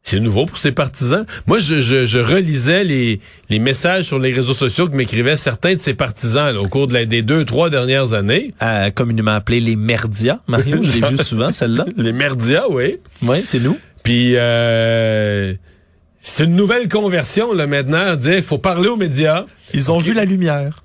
c'est 0.09 0.19
nouveau 0.19 0.45
pour 0.45 0.57
ses 0.57 0.71
partisans. 0.71 1.25
Moi, 1.47 1.59
je, 1.59 1.81
je, 1.81 2.05
je 2.05 2.17
relisais 2.19 2.83
les, 2.83 3.19
les 3.49 3.59
messages 3.59 4.05
sur 4.05 4.19
les 4.19 4.33
réseaux 4.33 4.53
sociaux 4.53 4.87
que 4.87 4.95
m'écrivaient 4.95 5.37
certains 5.37 5.73
de 5.75 5.79
ses 5.79 5.93
partisans 5.93 6.53
là, 6.53 6.59
au 6.61 6.67
cours 6.67 6.87
de 6.87 6.93
la- 6.93 7.05
des 7.05 7.21
deux, 7.21 7.45
trois 7.45 7.69
dernières 7.69 8.13
années. 8.13 8.53
euh, 8.63 8.89
communément 8.89 9.31
appelé 9.31 9.59
les 9.59 9.75
merdias. 9.75 10.39
Mario, 10.47 10.81
je 10.83 10.99
l'ai 10.99 11.07
vu 11.09 11.17
souvent, 11.23 11.51
celle-là. 11.51 11.85
Les 11.97 12.11
merdias, 12.11 12.63
oui. 12.69 12.97
Oui, 13.21 13.41
c'est 13.45 13.59
nous. 13.59 13.77
Puis 14.03 14.33
euh, 14.35 15.53
c'est 16.21 16.43
une 16.45 16.55
nouvelle 16.55 16.87
conversion 16.87 17.53
là 17.53 17.67
maintenant, 17.67 18.15
dire 18.15 18.43
faut 18.43 18.57
parler 18.57 18.89
aux 18.89 18.97
médias. 18.97 19.45
Ils 19.73 19.91
ont 19.91 19.97
vu 19.99 20.13
la 20.13 20.25
lumière. 20.25 20.83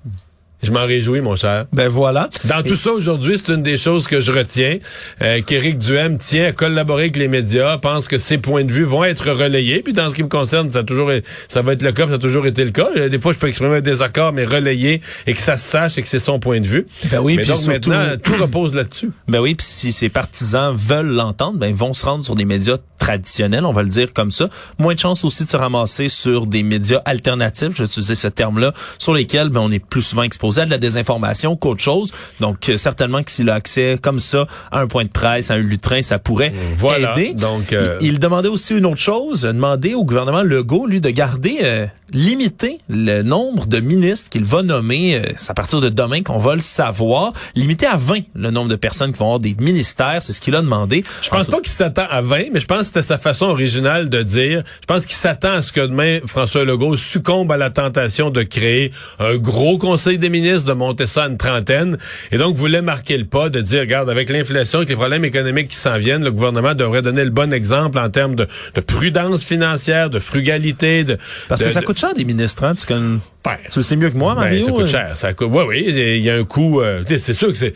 Je 0.65 0.71
m'en 0.71 0.85
réjouis, 0.85 1.21
mon 1.21 1.35
cher. 1.35 1.65
Ben 1.73 1.87
voilà. 1.87 2.29
Dans 2.45 2.63
tout 2.63 2.75
ça 2.75 2.91
aujourd'hui, 2.91 3.37
c'est 3.37 3.53
une 3.53 3.63
des 3.63 3.77
choses 3.77 4.07
que 4.07 4.19
je 4.21 4.31
retiens, 4.31 4.79
euh, 5.21 5.41
qu'Éric 5.41 5.77
Duhem 5.77 6.17
tient 6.17 6.45
à 6.45 6.51
collaborer 6.51 7.03
avec 7.03 7.15
les 7.17 7.27
médias, 7.27 7.77
pense 7.77 8.07
que 8.07 8.17
ses 8.17 8.37
points 8.37 8.63
de 8.63 8.71
vue 8.71 8.83
vont 8.83 9.03
être 9.03 9.29
relayés. 9.31 9.81
Puis 9.83 9.93
dans 9.93 10.09
ce 10.09 10.15
qui 10.15 10.23
me 10.23 10.27
concerne, 10.29 10.69
ça 10.69 10.79
a 10.79 10.83
toujours, 10.83 11.11
ça 11.47 11.61
va 11.61 11.73
être 11.73 11.83
le 11.83 11.91
cas, 11.91 12.07
ça 12.07 12.15
a 12.15 12.17
toujours 12.17 12.45
été 12.47 12.63
le 12.65 12.71
cas. 12.71 12.87
Euh, 12.97 13.09
Des 13.09 13.19
fois, 13.19 13.31
je 13.33 13.37
peux 13.37 13.47
exprimer 13.47 13.77
un 13.77 13.81
désaccord, 13.81 14.33
mais 14.33 14.45
relayé 14.45 15.01
et 15.27 15.33
que 15.33 15.41
ça 15.41 15.57
se 15.57 15.67
sache 15.69 15.97
et 15.97 16.01
que 16.01 16.07
c'est 16.07 16.19
son 16.19 16.39
point 16.39 16.59
de 16.59 16.67
vue. 16.67 16.85
Ben 17.11 17.19
oui, 17.21 17.35
mais 17.35 17.43
puis 17.43 17.51
donc 17.51 17.59
surtout- 17.61 17.89
maintenant, 17.91 18.15
tout 18.23 18.35
repose 18.41 18.73
là-dessus. 18.73 19.11
Ben 19.27 19.39
oui, 19.39 19.55
puis 19.55 19.65
si 19.67 19.91
ses 19.91 20.09
partisans 20.09 20.73
veulent 20.75 21.09
l'entendre, 21.11 21.57
ben 21.59 21.67
ils 21.67 21.75
vont 21.75 21.93
se 21.93 22.05
rendre 22.05 22.23
sur 22.23 22.35
des 22.35 22.45
médias 22.45 22.77
traditionnels, 22.99 23.65
on 23.65 23.71
va 23.73 23.83
le 23.83 23.89
dire 23.89 24.13
comme 24.13 24.31
ça. 24.31 24.49
Moins 24.79 24.93
de 24.93 24.99
chances 24.99 25.23
aussi 25.25 25.45
de 25.45 25.49
se 25.49 25.57
ramasser 25.57 26.09
sur 26.09 26.45
des 26.47 26.63
médias 26.63 27.01
alternatifs, 27.05 27.69
je 27.73 27.79
vais 27.79 27.85
utiliser 27.85 28.15
ce 28.15 28.27
terme-là, 28.27 28.73
sur 28.97 29.13
lesquels 29.13 29.49
ben, 29.49 29.59
on 29.61 29.71
est 29.71 29.83
plus 29.83 30.01
souvent 30.01 30.23
exposé 30.23 30.54
à 30.59 30.65
de 30.65 30.71
la 30.71 30.77
désinformation 30.77 31.55
qu'autre 31.55 31.81
chose. 31.81 32.11
Donc, 32.39 32.69
euh, 32.69 32.77
certainement 32.77 33.23
que 33.23 33.31
s'il 33.31 33.49
a 33.49 33.53
accès 33.55 33.97
comme 34.01 34.19
ça 34.19 34.47
à 34.71 34.79
un 34.81 34.87
point 34.87 35.03
de 35.03 35.09
presse, 35.09 35.51
à 35.51 35.55
un 35.55 35.57
lutrin, 35.57 36.01
ça 36.01 36.19
pourrait 36.19 36.53
Voilà. 36.77 37.17
aider. 37.17 37.33
Donc, 37.33 37.73
euh, 37.73 37.97
il, 38.01 38.13
il 38.13 38.19
demandait 38.19 38.47
aussi 38.49 38.73
une 38.73 38.85
autre 38.85 39.01
chose, 39.01 39.41
demander 39.41 39.93
au 39.93 40.03
gouvernement 40.05 40.43
Legault, 40.43 40.87
lui, 40.87 41.01
de 41.01 41.09
garder, 41.09 41.57
euh, 41.63 41.85
limiter 42.13 42.79
le 42.89 43.21
nombre 43.23 43.65
de 43.67 43.79
ministres 43.79 44.29
qu'il 44.29 44.43
va 44.45 44.63
nommer. 44.63 45.15
euh, 45.15 45.31
c'est 45.37 45.51
à 45.51 45.53
partir 45.53 45.81
de 45.81 45.89
demain 45.89 46.21
qu'on 46.23 46.37
va 46.37 46.55
le 46.55 46.61
savoir. 46.61 47.33
Limiter 47.55 47.85
à 47.87 47.97
20 47.97 48.19
le 48.35 48.51
nombre 48.51 48.69
de 48.69 48.75
personnes 48.75 49.11
qui 49.11 49.19
vont 49.19 49.25
avoir 49.25 49.39
des 49.39 49.55
ministères. 49.59 50.21
C'est 50.21 50.33
ce 50.33 50.41
qu'il 50.41 50.55
a 50.55 50.61
demandé. 50.61 51.03
Je 51.21 51.29
pense 51.29 51.47
pas 51.47 51.59
qu'il 51.59 51.71
s'attend 51.71 52.05
à 52.09 52.21
20, 52.21 52.51
mais 52.53 52.59
je 52.59 52.65
pense 52.65 52.79
que 52.79 52.85
c'était 52.85 53.01
sa 53.01 53.17
façon 53.17 53.45
originale 53.47 54.09
de 54.09 54.21
dire. 54.23 54.63
Je 54.81 54.85
pense 54.85 55.05
qu'il 55.05 55.15
s'attend 55.15 55.53
à 55.53 55.61
ce 55.61 55.71
que 55.71 55.81
demain, 55.81 56.19
François 56.25 56.63
Legault 56.65 56.95
succombe 56.97 57.51
à 57.51 57.57
la 57.57 57.69
tentation 57.69 58.29
de 58.29 58.43
créer 58.43 58.91
un 59.19 59.35
gros 59.37 59.77
conseil 59.77 60.17
des 60.17 60.29
ministres, 60.29 60.67
de 60.67 60.73
monter 60.73 61.07
ça 61.07 61.23
à 61.23 61.27
une 61.27 61.37
trentaine. 61.37 61.97
Et 62.31 62.37
donc, 62.37 62.55
voulait 62.55 62.81
marquer 62.81 63.17
le 63.17 63.25
pas, 63.25 63.49
de 63.49 63.61
dire, 63.61 63.81
regarde, 63.81 64.09
avec 64.09 64.29
l'inflation, 64.29 64.79
avec 64.79 64.89
les 64.89 64.95
problèmes 64.95 65.25
économiques 65.25 65.69
qui 65.69 65.77
s'en 65.77 65.97
viennent, 65.97 66.23
le 66.23 66.31
gouvernement 66.31 66.75
devrait 66.75 67.01
donner 67.01 67.23
le 67.23 67.29
bon 67.31 67.51
exemple 67.53 67.97
en 67.99 68.09
termes 68.09 68.35
de, 68.35 68.47
de 68.75 68.81
prudence 68.81 69.43
financière, 69.43 70.09
de 70.09 70.19
frugalité, 70.19 71.03
de... 71.03 71.17
Parce 71.49 71.61
que 71.61 71.69
ça 71.73 71.81
de- 71.81 71.85
coûte 71.95 71.99
cher 72.01 72.13
des 72.13 72.25
ministres. 72.25 72.63
Hein? 72.63 72.75
Tu, 72.75 72.85
connais- 72.85 73.19
Ben, 73.43 73.57
tu 73.71 73.79
le 73.79 73.83
sais 73.83 73.95
mieux 73.95 74.09
que 74.09 74.17
moi, 74.17 74.33
Ben, 74.35 74.41
Mario. 74.41 74.65
ça 74.65 74.71
coûte 74.71 74.81
euh. 74.81 74.87
cher. 74.87 75.11
Ça 75.17 75.33
coûte, 75.33 75.49
oui, 75.51 75.63
oui, 75.67 75.83
il 75.87 76.17
y 76.23 76.29
a 76.29 76.35
un 76.35 76.43
coût. 76.43 76.81
euh, 76.81 77.03
c'est 77.05 77.33
sûr 77.33 77.47
que 77.49 77.57
c'est, 77.57 77.73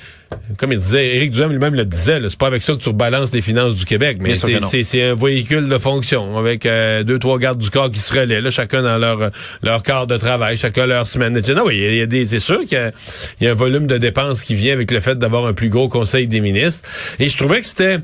comme 0.58 0.72
il 0.74 0.80
disait, 0.80 1.16
Éric 1.16 1.32
Duhem 1.32 1.52
lui-même 1.52 1.74
le 1.76 1.86
disait, 1.86 2.20
c'est 2.28 2.38
pas 2.38 2.48
avec 2.48 2.62
ça 2.64 2.74
que 2.74 2.80
tu 2.80 2.90
rebalances 2.90 3.34
les 3.34 3.42
finances 3.42 3.76
du 3.76 3.86
Québec, 3.86 4.18
mais 4.20 4.36
c'est, 4.36 5.02
un 5.04 5.16
véhicule 5.16 5.70
de 5.70 5.78
fonction 5.78 6.38
avec 6.38 6.66
euh, 6.66 7.04
deux, 7.04 7.18
trois 7.20 7.40
gardes 7.40 7.60
du 7.60 7.70
corps 7.70 7.90
qui 7.92 8.00
se 8.00 8.14
relaient, 8.14 8.42
là, 8.42 8.50
chacun 8.52 8.82
dans 8.82 8.98
leur 8.98 9.22
euh, 9.22 9.30
leur 9.64 9.84
quart 9.84 10.08
de 10.08 10.18
travail, 10.18 10.58
chacun 10.58 10.86
leur 10.86 11.08
semaine. 11.08 11.38
etc. 11.38 11.54
Non, 11.56 11.64
oui, 11.66 11.78
il 11.78 11.96
y 11.96 12.02
a- 12.02 12.06
des, 12.06 12.26
c'est 12.26 12.40
sûr 12.40 12.60
qu'il 12.62 12.74
y 12.78 12.82
a, 12.82 12.92
il 13.40 13.46
y 13.46 13.48
a 13.48 13.52
un 13.52 13.56
volume 13.56 13.88
de 13.88 13.98
dépenses 13.98 14.44
qui 14.44 14.56
vient 14.56 14.74
avec 14.74 14.92
le 14.92 15.00
fait 15.00 15.18
d'avoir 15.18 15.46
un 15.46 15.54
plus 15.54 15.70
gros 15.70 15.88
conseil 15.88 16.28
des 16.28 16.42
ministres. 16.42 16.88
Et 17.20 17.30
je 17.30 17.38
trouvais 17.38 17.62
que 17.62 17.68
c'était 17.68 18.00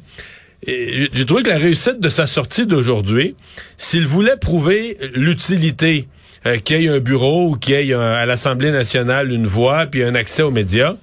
j'ai 0.67 1.25
trouvé 1.25 1.43
que 1.43 1.50
la 1.50 1.57
réussite 1.57 2.00
de 2.00 2.10
sa 2.10 2.27
sortie 2.27 2.65
d'aujourd'hui, 2.65 3.36
s'il 3.77 4.07
voulait 4.07 4.38
prouver 4.38 4.98
l'utilité 5.13 6.07
euh, 6.45 6.57
qu'il 6.57 6.81
y 6.81 6.86
ait 6.86 6.89
un 6.89 7.00
bureau 7.00 7.50
ou 7.50 7.55
qu'il 7.55 7.86
y 7.86 7.91
ait 7.91 7.93
à 7.93 8.25
l'Assemblée 8.25 8.72
nationale 8.72 9.31
une 9.31 9.45
voix 9.45 9.86
puis 9.86 10.03
un 10.03 10.15
accès 10.15 10.43
aux 10.43 10.51
médias, 10.51 10.95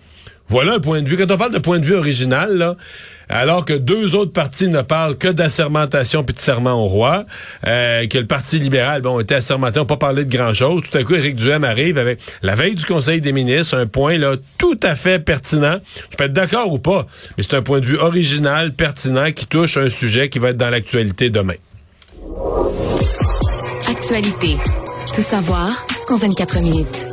voilà 0.52 0.74
un 0.74 0.80
point 0.80 1.00
de 1.00 1.08
vue. 1.08 1.16
Quand 1.16 1.32
on 1.32 1.38
parle 1.38 1.54
de 1.54 1.58
point 1.58 1.78
de 1.78 1.86
vue 1.86 1.94
original, 1.94 2.76
alors 3.30 3.64
que 3.64 3.72
deux 3.72 4.14
autres 4.14 4.32
partis 4.32 4.68
ne 4.68 4.82
parlent 4.82 5.16
que 5.16 5.28
d'assermentation 5.28 6.24
puis 6.24 6.34
de 6.34 6.40
serment 6.40 6.74
au 6.74 6.88
roi, 6.88 7.24
euh, 7.66 8.06
que 8.06 8.18
le 8.18 8.26
Parti 8.26 8.58
libéral, 8.58 9.00
bon, 9.00 9.18
était 9.18 9.36
assermenté, 9.36 9.78
on 9.78 9.84
n'a 9.84 9.86
pas 9.86 9.96
parlé 9.96 10.26
de 10.26 10.36
grand-chose. 10.36 10.82
Tout 10.82 10.98
à 10.98 11.04
coup, 11.04 11.14
Éric 11.14 11.36
Duhem 11.36 11.64
arrive 11.64 11.96
avec 11.96 12.20
la 12.42 12.54
veille 12.54 12.74
du 12.74 12.84
Conseil 12.84 13.22
des 13.22 13.32
ministres, 13.32 13.78
un 13.78 13.86
point 13.86 14.18
là 14.18 14.36
tout 14.58 14.78
à 14.82 14.94
fait 14.94 15.18
pertinent. 15.20 15.78
Tu 16.10 16.18
peux 16.18 16.24
être 16.24 16.34
d'accord 16.34 16.70
ou 16.70 16.78
pas, 16.78 17.06
mais 17.38 17.44
c'est 17.44 17.56
un 17.56 17.62
point 17.62 17.80
de 17.80 17.86
vue 17.86 17.96
original, 17.96 18.74
pertinent, 18.74 19.32
qui 19.32 19.46
touche 19.46 19.78
un 19.78 19.88
sujet 19.88 20.28
qui 20.28 20.38
va 20.38 20.50
être 20.50 20.58
dans 20.58 20.68
l'actualité 20.68 21.30
demain. 21.30 21.54
Actualité. 23.88 24.58
Tout 25.14 25.22
savoir 25.22 25.86
en 26.10 26.16
24 26.16 26.60
minutes. 26.60 27.06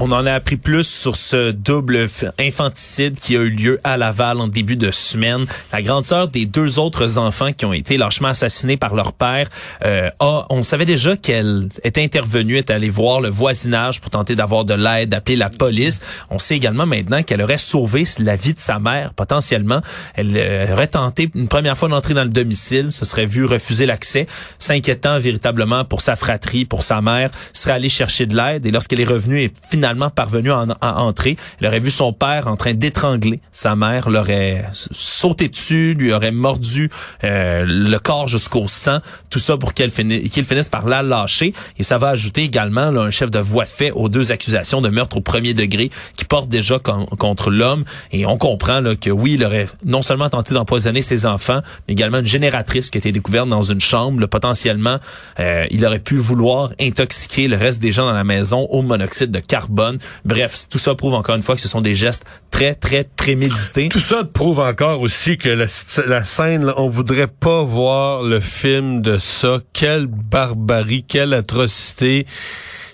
On 0.00 0.12
en 0.12 0.26
a 0.26 0.32
appris 0.32 0.56
plus 0.56 0.84
sur 0.84 1.16
ce 1.16 1.50
double 1.50 2.06
infanticide 2.38 3.18
qui 3.18 3.36
a 3.36 3.40
eu 3.40 3.50
lieu 3.50 3.80
à 3.82 3.96
Laval 3.96 4.40
en 4.40 4.46
début 4.46 4.76
de 4.76 4.92
semaine. 4.92 5.44
La 5.72 5.82
grande 5.82 6.06
sœur 6.06 6.28
des 6.28 6.46
deux 6.46 6.78
autres 6.78 7.18
enfants 7.18 7.52
qui 7.52 7.64
ont 7.64 7.72
été 7.72 7.98
lâchement 7.98 8.28
assassinés 8.28 8.76
par 8.76 8.94
leur 8.94 9.12
père 9.12 9.48
euh, 9.84 10.08
a, 10.20 10.46
on 10.50 10.62
savait 10.62 10.84
déjà 10.84 11.16
qu'elle 11.16 11.68
était 11.82 12.00
intervenue, 12.00 12.54
est 12.54 12.70
allée 12.70 12.90
voir 12.90 13.20
le 13.20 13.28
voisinage 13.28 14.00
pour 14.00 14.10
tenter 14.10 14.36
d'avoir 14.36 14.64
de 14.64 14.74
l'aide, 14.74 15.08
d'appeler 15.08 15.34
la 15.34 15.50
police. 15.50 16.00
On 16.30 16.38
sait 16.38 16.54
également 16.54 16.86
maintenant 16.86 17.24
qu'elle 17.24 17.42
aurait 17.42 17.58
sauvé 17.58 18.04
la 18.20 18.36
vie 18.36 18.54
de 18.54 18.60
sa 18.60 18.78
mère 18.78 19.14
potentiellement. 19.14 19.80
Elle 20.14 20.32
euh, 20.36 20.74
aurait 20.74 20.86
tenté 20.86 21.28
une 21.34 21.48
première 21.48 21.76
fois 21.76 21.88
d'entrer 21.88 22.14
dans 22.14 22.22
le 22.22 22.28
domicile, 22.28 22.92
se 22.92 23.04
serait 23.04 23.26
vu 23.26 23.46
refuser 23.46 23.84
l'accès, 23.84 24.28
s'inquiétant 24.60 25.18
véritablement 25.18 25.84
pour 25.84 26.02
sa 26.02 26.14
fratrie, 26.14 26.64
pour 26.64 26.84
sa 26.84 27.00
mère, 27.00 27.32
serait 27.52 27.72
allée 27.72 27.88
chercher 27.88 28.26
de 28.26 28.36
l'aide 28.36 28.64
et 28.64 28.70
lorsqu'elle 28.70 29.00
est 29.00 29.04
revenue 29.04 29.40
et 29.40 29.52
finalement 29.68 29.87
parvenue 30.14 30.52
à, 30.52 30.60
en- 30.60 30.76
à 30.80 30.94
entrer, 31.00 31.36
elle 31.60 31.66
aurait 31.68 31.80
vu 31.80 31.90
son 31.90 32.12
père 32.12 32.46
en 32.46 32.56
train 32.56 32.74
d'étrangler 32.74 33.40
sa 33.52 33.76
mère, 33.76 34.08
l'aurait 34.10 34.64
sauté 34.72 35.48
dessus, 35.48 35.94
lui 35.98 36.12
aurait 36.12 36.32
mordu 36.32 36.90
euh, 37.24 37.64
le 37.66 37.98
corps 37.98 38.28
jusqu'au 38.28 38.68
sang, 38.68 38.98
tout 39.30 39.38
ça 39.38 39.56
pour 39.56 39.74
qu'elle 39.74 39.90
finisse, 39.90 40.30
qu'il 40.30 40.44
finisse 40.44 40.68
par 40.68 40.86
la 40.86 41.02
lâcher 41.02 41.52
et 41.78 41.82
ça 41.82 41.98
va 41.98 42.08
ajouter 42.08 42.42
également 42.42 42.90
là, 42.90 43.02
un 43.02 43.10
chef 43.10 43.30
de 43.30 43.38
voie 43.38 43.64
de 43.64 43.68
fait 43.68 43.90
aux 43.92 44.08
deux 44.08 44.32
accusations 44.32 44.80
de 44.80 44.88
meurtre 44.88 45.16
au 45.16 45.20
premier 45.20 45.54
degré 45.54 45.90
qui 46.16 46.24
portent 46.24 46.48
déjà 46.48 46.78
con- 46.78 47.06
contre 47.18 47.50
l'homme 47.50 47.84
et 48.12 48.26
on 48.26 48.36
comprend 48.36 48.80
là, 48.80 48.94
que 48.96 49.10
oui, 49.10 49.34
il 49.34 49.44
aurait 49.44 49.66
non 49.84 50.02
seulement 50.02 50.28
tenté 50.28 50.54
d'empoisonner 50.54 51.02
ses 51.02 51.26
enfants, 51.26 51.60
mais 51.86 51.92
également 51.94 52.18
une 52.18 52.26
génératrice 52.26 52.90
qui 52.90 52.98
a 52.98 53.00
été 53.00 53.12
découverte 53.12 53.48
dans 53.48 53.62
une 53.62 53.80
chambre. 53.80 54.20
Là, 54.20 54.26
potentiellement, 54.28 54.98
euh, 55.40 55.64
il 55.70 55.84
aurait 55.84 55.98
pu 55.98 56.16
vouloir 56.16 56.70
intoxiquer 56.80 57.48
le 57.48 57.56
reste 57.56 57.80
des 57.80 57.92
gens 57.92 58.06
dans 58.06 58.12
la 58.12 58.24
maison 58.24 58.66
au 58.70 58.82
monoxyde 58.82 59.30
de 59.30 59.40
carbone. 59.40 59.77
Bref, 60.24 60.66
tout 60.70 60.78
ça 60.78 60.94
prouve 60.94 61.14
encore 61.14 61.36
une 61.36 61.42
fois 61.42 61.54
que 61.54 61.60
ce 61.60 61.68
sont 61.68 61.80
des 61.80 61.94
gestes 61.94 62.24
très, 62.50 62.74
très 62.74 63.04
prémédités. 63.04 63.88
Tout 63.88 64.00
ça 64.00 64.24
prouve 64.24 64.60
encore 64.60 65.00
aussi 65.00 65.36
que 65.36 65.48
la, 65.48 66.24
scène, 66.24 66.64
là, 66.66 66.74
on 66.76 66.88
voudrait 66.88 67.26
pas 67.28 67.62
voir 67.62 68.22
le 68.22 68.40
film 68.40 69.02
de 69.02 69.18
ça. 69.18 69.58
Quelle 69.72 70.06
barbarie, 70.06 71.04
quelle 71.06 71.34
atrocité. 71.34 72.26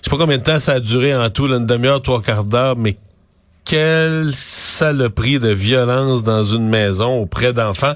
Je 0.01 0.09
sais 0.09 0.15
pas 0.15 0.17
combien 0.21 0.37
de 0.37 0.43
temps 0.43 0.59
ça 0.59 0.73
a 0.73 0.79
duré 0.79 1.15
en 1.15 1.29
tout, 1.29 1.47
là, 1.47 1.57
une 1.57 1.65
demi-heure, 1.65 2.01
trois 2.01 2.21
quarts 2.21 2.43
d'heure, 2.43 2.75
mais 2.77 2.97
quelle 3.63 4.31
saloperie 4.35 5.39
de 5.39 5.49
violence 5.49 6.21
dans 6.23 6.43
une 6.43 6.67
maison 6.69 7.19
auprès 7.19 7.51
d'enfants. 7.51 7.95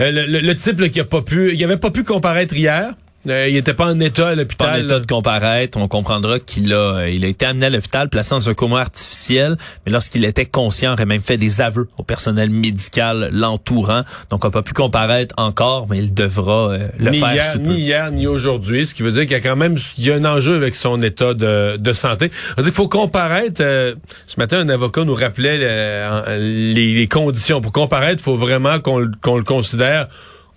Euh, 0.00 0.12
le, 0.12 0.26
le- 0.26 0.38
le 0.40 0.54
type 0.54 0.78
là, 0.78 0.88
qui 0.88 1.00
a 1.00 1.04
pas 1.04 1.22
pu, 1.22 1.52
il 1.54 1.64
avait 1.64 1.76
pas 1.76 1.90
pu 1.90 2.04
comparaître 2.04 2.54
hier. 2.54 2.90
Euh, 3.30 3.48
il 3.48 3.56
était 3.56 3.74
pas 3.74 3.86
en 3.86 4.00
état 4.00 4.22
à 4.22 4.26
Pas 4.26 4.32
en 4.32 4.36
l'hôpital. 4.36 4.80
état 4.84 5.00
de 5.00 5.06
comparaître, 5.06 5.78
on 5.78 5.88
comprendra 5.88 6.38
qu'il 6.38 6.72
a, 6.72 7.06
il 7.08 7.24
a 7.24 7.28
été 7.28 7.46
amené 7.46 7.66
à 7.66 7.70
l'hôpital, 7.70 8.08
placé 8.08 8.30
dans 8.34 8.48
un 8.48 8.54
coma 8.54 8.80
artificiel, 8.80 9.56
mais 9.84 9.92
lorsqu'il 9.92 10.24
était 10.24 10.46
conscient, 10.46 10.90
il 10.90 10.94
aurait 10.94 11.06
même 11.06 11.22
fait 11.22 11.36
des 11.36 11.60
aveux 11.60 11.88
au 11.98 12.02
personnel 12.02 12.50
médical 12.50 13.30
l'entourant. 13.32 14.02
Donc, 14.30 14.44
on 14.44 14.48
n'a 14.48 14.52
pas 14.52 14.62
pu 14.62 14.72
comparaître 14.72 15.34
encore, 15.38 15.86
mais 15.88 15.98
il 15.98 16.14
devra 16.14 16.70
euh, 16.70 16.88
le 16.98 17.10
ni 17.10 17.18
faire 17.18 17.32
hier, 17.34 17.52
sous 17.52 17.58
peu. 17.60 17.70
ni 17.70 17.80
hier, 17.80 18.10
ni 18.10 18.26
aujourd'hui, 18.26 18.86
ce 18.86 18.94
qui 18.94 19.02
veut 19.02 19.12
dire 19.12 19.22
qu'il 19.22 19.32
y 19.32 19.34
a 19.34 19.40
quand 19.40 19.56
même 19.56 19.76
il 19.98 20.06
y 20.06 20.10
a 20.10 20.14
un 20.16 20.24
enjeu 20.24 20.56
avec 20.56 20.74
son 20.74 21.02
état 21.02 21.34
de, 21.34 21.76
de 21.76 21.92
santé. 21.92 22.30
On 22.56 22.62
dit 22.62 22.68
qu'il 22.68 22.74
faut 22.76 22.88
comparaître. 22.88 23.60
euh, 23.60 23.94
ce 24.26 24.38
matin, 24.38 24.58
un 24.60 24.68
avocat 24.68 25.04
nous 25.04 25.14
rappelait 25.14 25.58
les, 25.58 26.94
les 26.94 27.08
conditions. 27.08 27.60
Pour 27.60 27.72
comparaître, 27.72 28.20
il 28.20 28.24
faut 28.24 28.36
vraiment 28.36 28.78
qu'on 28.80 28.98
le 29.00 29.42
considère 29.44 30.08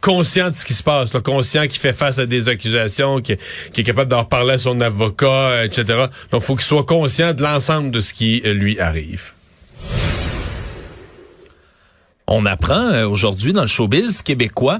conscient 0.01 0.50
de 0.50 0.55
ce 0.55 0.65
qui 0.65 0.74
se 0.74 0.84
passe, 0.84 1.12
conscient 1.24 1.67
qu'il 1.67 1.79
fait 1.79 1.93
face 1.93 2.20
à 2.20 2.25
des 2.25 2.50
accusations, 2.50 3.22
qui, 3.22 3.34
est 3.34 3.84
capable 3.84 4.10
d'en 4.10 4.22
reparler 4.22 4.53
à 4.53 4.58
son 4.58 4.81
avocat, 4.81 5.63
etc. 5.63 5.84
Donc, 6.31 6.41
il 6.41 6.46
faut 6.46 6.55
qu'il 6.55 6.65
soit 6.65 6.84
conscient 6.84 7.34
de 7.34 7.43
l'ensemble 7.43 7.91
de 7.91 8.00
ce 8.00 8.13
qui 8.13 8.41
euh, 8.46 8.53
lui 8.53 8.79
arrive. 8.79 9.31
On 12.27 12.46
apprend 12.46 12.91
euh, 12.91 13.08
aujourd'hui 13.08 13.53
dans 13.53 13.62
le 13.62 13.67
showbiz 13.67 14.22
québécois 14.22 14.79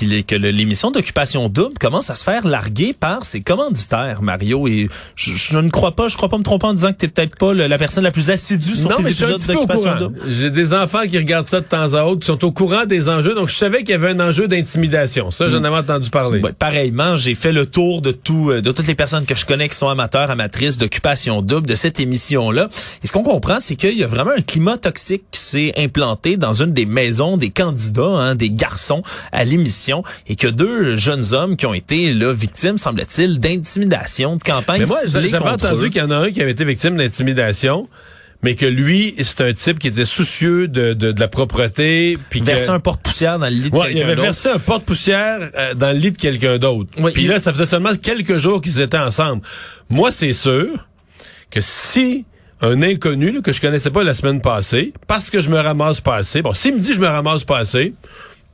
est 0.00 0.22
que 0.22 0.34
l'émission 0.36 0.90
d'occupation 0.90 1.48
double 1.48 1.74
commence 1.78 2.10
à 2.10 2.14
se 2.14 2.24
faire 2.24 2.46
larguer 2.46 2.92
par 2.98 3.24
ses 3.24 3.40
commanditaires, 3.40 4.22
Mario. 4.22 4.66
Et 4.68 4.88
je, 5.16 5.34
je 5.34 5.56
ne 5.58 5.68
crois 5.70 5.92
pas, 5.94 6.08
je 6.08 6.16
crois 6.16 6.28
pas 6.28 6.38
me 6.38 6.42
tromper 6.42 6.66
en 6.66 6.74
disant 6.74 6.92
que 6.92 6.98
t'es 6.98 7.08
peut-être 7.08 7.36
pas 7.36 7.52
le- 7.52 7.66
la 7.66 7.78
personne 7.78 8.04
la 8.04 8.10
plus 8.10 8.30
assidue 8.30 8.74
sur 8.74 8.88
Non, 8.90 8.96
tes 8.96 9.02
mais 9.02 9.10
épisodes 9.10 9.40
d'occupation 9.46 9.96
double. 9.98 10.18
J'ai 10.28 10.50
des 10.50 10.74
enfants 10.74 11.02
qui 11.08 11.18
regardent 11.18 11.46
ça 11.46 11.60
de 11.60 11.66
temps 11.66 11.92
à 11.94 12.02
autre, 12.04 12.20
qui 12.20 12.26
sont 12.26 12.44
au 12.44 12.52
courant 12.52 12.84
des 12.86 13.08
enjeux. 13.08 13.34
Donc, 13.34 13.48
je 13.48 13.54
savais 13.54 13.78
qu'il 13.80 13.90
y 13.90 13.94
avait 13.94 14.10
un 14.10 14.20
enjeu 14.20 14.48
d'intimidation. 14.48 15.30
Ça, 15.30 15.48
j'en 15.48 15.62
avais 15.64 15.76
entendu 15.76 16.10
parler. 16.10 16.40
Ouais, 16.40 16.52
pareillement, 16.52 17.16
j'ai 17.16 17.34
fait 17.34 17.52
le 17.52 17.66
tour 17.66 18.00
de 18.02 18.12
tout, 18.12 18.50
euh, 18.50 18.60
de 18.62 18.72
toutes 18.72 18.86
les 18.86 18.94
personnes 18.94 19.26
que 19.26 19.34
je 19.34 19.44
connais 19.44 19.68
qui 19.68 19.76
sont 19.76 19.88
amateurs, 19.88 20.30
amatrices 20.30 20.78
d'occupation 20.78 21.42
double 21.42 21.66
de 21.66 21.74
cette 21.74 22.00
émission-là. 22.00 22.68
Et 23.02 23.06
ce 23.06 23.12
qu'on 23.12 23.22
comprend, 23.22 23.58
c'est 23.60 23.76
qu'il 23.76 23.98
y 23.98 24.04
a 24.04 24.06
vraiment 24.06 24.32
un 24.36 24.42
climat 24.42 24.78
toxique 24.78 25.24
qui 25.30 25.40
s'est 25.40 25.72
implanté 25.76 26.36
dans 26.36 26.52
une 26.54 26.72
des 26.72 26.86
maisons 26.86 27.36
des 27.36 27.50
candidats, 27.50 28.02
hein, 28.04 28.34
des 28.34 28.50
garçons 28.50 29.02
à 29.32 29.44
l'émission, 29.44 29.81
et 30.28 30.36
que 30.36 30.46
deux 30.48 30.96
jeunes 30.96 31.32
hommes 31.34 31.56
qui 31.56 31.66
ont 31.66 31.74
été 31.74 32.14
là 32.14 32.32
victimes, 32.32 32.78
semble-t-il, 32.78 33.38
d'intimidation, 33.38 34.36
de 34.36 34.42
campagne 34.42 34.80
Mais 34.80 34.86
moi, 34.86 34.98
j'avais 35.06 35.34
entendu 35.38 35.90
qu'il 35.90 36.00
y 36.00 36.04
en 36.04 36.10
a 36.10 36.16
un 36.16 36.30
qui 36.30 36.40
avait 36.42 36.52
été 36.52 36.64
victime 36.64 36.96
d'intimidation, 36.96 37.88
mais 38.42 38.56
que 38.56 38.66
lui, 38.66 39.14
c'est 39.22 39.40
un 39.42 39.52
type 39.52 39.78
qui 39.78 39.86
était 39.88 40.04
soucieux 40.04 40.66
de, 40.66 40.94
de, 40.94 41.12
de 41.12 41.20
la 41.20 41.28
propreté. 41.28 42.18
Puis 42.28 42.40
Versé 42.40 42.70
un 42.70 42.80
porte-poussière 42.80 43.38
dans 43.38 43.46
le 43.46 43.52
lit 43.54 43.70
de 43.70 43.76
Ouais, 43.76 43.84
il 43.90 43.92
quelqu'un 43.92 44.04
avait 44.04 44.14
d'autre. 44.16 44.22
versé 44.22 44.48
un 44.48 44.58
porte-poussière 44.58 45.50
euh, 45.56 45.74
dans 45.74 45.92
le 45.92 45.98
lit 45.98 46.10
de 46.10 46.16
quelqu'un 46.18 46.58
d'autre. 46.58 46.90
Oui, 46.98 47.12
Puis 47.12 47.22
il- 47.22 47.28
là, 47.28 47.38
ça 47.38 47.52
faisait 47.52 47.66
seulement 47.66 47.94
quelques 47.94 48.38
jours 48.38 48.60
qu'ils 48.60 48.80
étaient 48.80 48.98
ensemble. 48.98 49.42
Moi, 49.88 50.10
c'est 50.10 50.32
sûr 50.32 50.88
que 51.52 51.60
si 51.60 52.24
un 52.60 52.80
inconnu 52.82 53.30
là, 53.32 53.40
que 53.42 53.52
je 53.52 53.60
connaissais 53.60 53.90
pas 53.90 54.02
la 54.04 54.14
semaine 54.14 54.40
passée, 54.40 54.92
parce 55.06 55.30
que 55.30 55.40
je 55.40 55.48
me 55.48 55.58
ramasse 55.58 56.00
pas 56.00 56.16
assez, 56.16 56.42
bon, 56.42 56.54
s'il 56.54 56.74
me 56.74 56.78
dit 56.80 56.94
je 56.94 57.00
me 57.00 57.08
ramasse 57.08 57.44
pas 57.44 57.58
assez, 57.58 57.92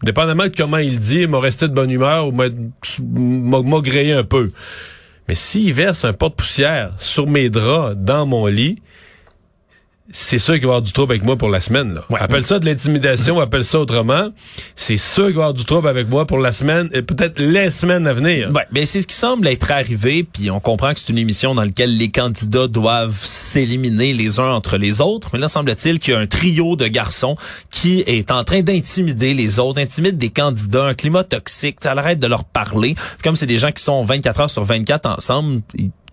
dépendamment 0.02 0.44
de 0.44 0.54
comment 0.56 0.78
il 0.78 0.98
dit, 0.98 1.22
il 1.22 1.28
m'a 1.28 1.40
resté 1.40 1.68
de 1.68 1.74
bonne 1.74 1.90
humeur 1.90 2.28
ou 2.28 2.32
m'a 2.32 3.80
grillé 3.80 4.12
un 4.12 4.24
peu. 4.24 4.50
Mais 5.28 5.34
s'il 5.34 5.72
verse 5.74 6.04
un 6.04 6.12
porte-poussière 6.12 6.92
sur 6.96 7.26
mes 7.26 7.50
draps 7.50 7.96
dans 7.96 8.24
mon 8.26 8.46
lit, 8.46 8.80
c'est 10.10 10.38
sûr 10.38 10.54
qu'il 10.54 10.62
va 10.62 10.68
y 10.68 10.70
avoir 10.70 10.82
du 10.82 10.92
trouble 10.92 11.12
avec 11.12 11.22
moi 11.22 11.36
pour 11.36 11.50
la 11.50 11.60
semaine. 11.60 11.94
Là. 11.94 12.04
Appelle 12.18 12.44
ça 12.44 12.58
de 12.58 12.64
l'intimidation, 12.64 13.38
appelle 13.40 13.64
ça 13.64 13.78
autrement. 13.78 14.30
C'est 14.74 14.96
sûr 14.96 15.26
qu'il 15.26 15.34
va 15.34 15.40
y 15.40 15.42
avoir 15.44 15.54
du 15.54 15.64
trouble 15.64 15.88
avec 15.88 16.08
moi 16.08 16.26
pour 16.26 16.38
la 16.38 16.52
semaine 16.52 16.88
et 16.94 17.02
peut-être 17.02 17.38
les 17.38 17.70
semaines 17.70 18.06
à 18.06 18.14
venir. 18.14 18.50
Ouais, 18.54 18.66
ben 18.72 18.86
c'est 18.86 19.02
ce 19.02 19.06
qui 19.06 19.14
semble 19.14 19.46
être 19.46 19.70
arrivé, 19.70 20.24
puis 20.24 20.50
on 20.50 20.60
comprend 20.60 20.94
que 20.94 21.00
c'est 21.00 21.10
une 21.10 21.18
émission 21.18 21.54
dans 21.54 21.62
laquelle 21.62 21.96
les 21.96 22.10
candidats 22.10 22.68
doivent 22.68 23.18
s'éliminer 23.20 24.14
les 24.14 24.40
uns 24.40 24.50
entre 24.50 24.78
les 24.78 25.02
autres. 25.02 25.28
Mais 25.34 25.38
là, 25.38 25.48
semble-t-il 25.48 25.98
qu'il 25.98 26.14
y 26.14 26.16
a 26.16 26.20
un 26.20 26.26
trio 26.26 26.74
de 26.76 26.86
garçons 26.86 27.36
qui 27.70 28.02
est 28.06 28.30
en 28.30 28.44
train 28.44 28.62
d'intimider 28.62 29.34
les 29.34 29.58
autres, 29.58 29.80
intimide 29.80 30.16
des 30.16 30.30
candidats, 30.30 30.86
un 30.86 30.94
climat 30.94 31.24
toxique, 31.24 31.78
ça 31.82 31.92
arrête 31.92 32.18
de 32.18 32.26
leur 32.26 32.44
parler. 32.44 32.94
Comme 33.22 33.36
c'est 33.36 33.46
des 33.46 33.58
gens 33.58 33.72
qui 33.72 33.82
sont 33.82 34.04
24 34.04 34.40
heures 34.40 34.50
sur 34.50 34.64
24 34.64 35.06
ensemble, 35.06 35.60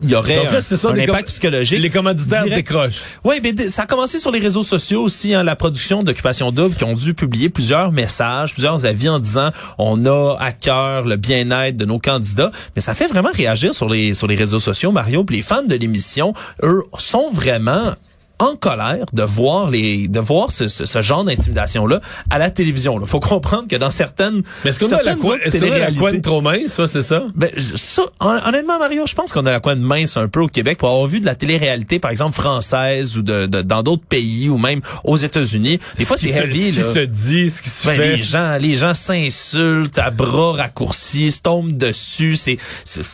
il 0.01 0.09
y 0.09 0.15
aurait 0.15 0.35
Donc 0.35 0.51
là, 0.51 0.61
c'est 0.61 0.75
ça, 0.75 0.89
un, 0.89 0.97
impact 0.97 1.29
psychologique. 1.29 1.79
Les 1.79 1.89
commanditaires 1.89 2.43
direct. 2.43 2.67
décrochent. 2.67 3.03
Oui, 3.23 3.35
mais 3.41 3.69
ça 3.69 3.83
a 3.83 3.85
commencé 3.85 4.19
sur 4.19 4.31
les 4.31 4.39
réseaux 4.39 4.63
sociaux 4.63 5.03
aussi, 5.03 5.33
hein, 5.33 5.43
la 5.43 5.55
production 5.55 6.03
d'Occupation 6.03 6.51
Double 6.51 6.75
qui 6.75 6.83
ont 6.83 6.93
dû 6.93 7.13
publier 7.13 7.49
plusieurs 7.49 7.91
messages, 7.91 8.53
plusieurs 8.53 8.85
avis 8.85 9.09
en 9.09 9.19
disant 9.19 9.51
on 9.77 10.05
a 10.05 10.35
à 10.39 10.51
cœur 10.51 11.05
le 11.05 11.15
bien-être 11.15 11.77
de 11.77 11.85
nos 11.85 11.99
candidats, 11.99 12.51
mais 12.75 12.81
ça 12.81 12.93
fait 12.93 13.07
vraiment 13.07 13.31
réagir 13.33 13.73
sur 13.73 13.89
les 13.89 14.13
sur 14.13 14.27
les 14.27 14.35
réseaux 14.35 14.59
sociaux 14.59 14.91
Mario, 14.91 15.23
puis 15.23 15.37
les 15.37 15.41
fans 15.41 15.63
de 15.63 15.75
l'émission, 15.75 16.33
eux 16.63 16.83
sont 16.97 17.29
vraiment 17.31 17.93
en 18.39 18.55
colère 18.55 19.05
de 19.13 19.23
voir 19.23 19.69
les 19.69 20.07
de 20.07 20.19
voir 20.19 20.51
ce, 20.51 20.67
ce, 20.67 20.85
ce 20.85 21.01
genre 21.01 21.23
d'intimidation 21.23 21.87
là 21.87 22.01
à 22.29 22.37
la 22.37 22.49
télévision. 22.49 22.99
Il 22.99 23.07
faut 23.07 23.19
comprendre 23.19 23.67
que 23.69 23.75
dans 23.75 23.91
certaines 23.91 24.41
Mais 24.63 24.71
est-ce 24.71 24.79
qu'on 24.79 24.91
a 24.91 25.01
la 25.03 25.15
coin, 25.15 25.37
est-ce 25.43 25.57
qu'on 25.57 25.71
a 25.71 25.77
la 25.79 25.91
coin 25.91 26.19
trop 26.19 26.41
mince, 26.41 26.67
ça, 26.73 26.87
c'est 26.87 27.01
ça? 27.01 27.23
ben, 27.35 27.49
ça, 27.57 28.03
hon- 28.19 28.39
honnêtement, 28.45 28.77
Mario, 28.79 29.05
je 29.07 29.13
pense 29.15 29.31
qu'on 29.31 29.45
a 29.45 29.51
la 29.51 29.59
coin 29.59 29.75
de 29.75 29.81
mince 29.81 30.17
un 30.17 30.27
peu 30.27 30.41
au 30.41 30.47
Québec 30.47 30.77
pour 30.77 30.89
avoir 30.89 31.07
vu 31.07 31.19
de 31.19 31.25
la 31.25 31.35
télé-réalité, 31.35 31.99
par 31.99 32.11
exemple, 32.11 32.35
française 32.35 33.17
ou 33.17 33.21
de, 33.21 33.45
de- 33.45 33.61
dans 33.61 33.83
d'autres 33.83 34.05
pays 34.05 34.49
ou 34.49 34.57
même 34.57 34.81
aux 35.03 35.17
États-Unis. 35.17 35.79
Des 35.97 36.05
fois, 36.05 36.17
c'est 36.17 36.27
se- 36.29 36.41
heavy, 36.41 36.63
Ce 36.65 36.69
qui 36.71 36.77
là. 36.77 36.93
se 36.93 36.99
dit, 36.99 37.49
ce 37.49 37.61
qui 37.61 37.69
se 37.69 37.87
Ben, 37.87 37.95
fait. 37.95 38.15
les 38.17 38.21
gens, 38.21 38.57
les 38.59 38.75
gens 38.75 38.93
s'insultent 38.93 39.97
à 39.99 40.11
bras 40.11 40.53
raccourcis, 40.53 41.31
se 41.31 41.41
tombent 41.41 41.75
dessus. 41.75 42.35
C'est, 42.35 42.57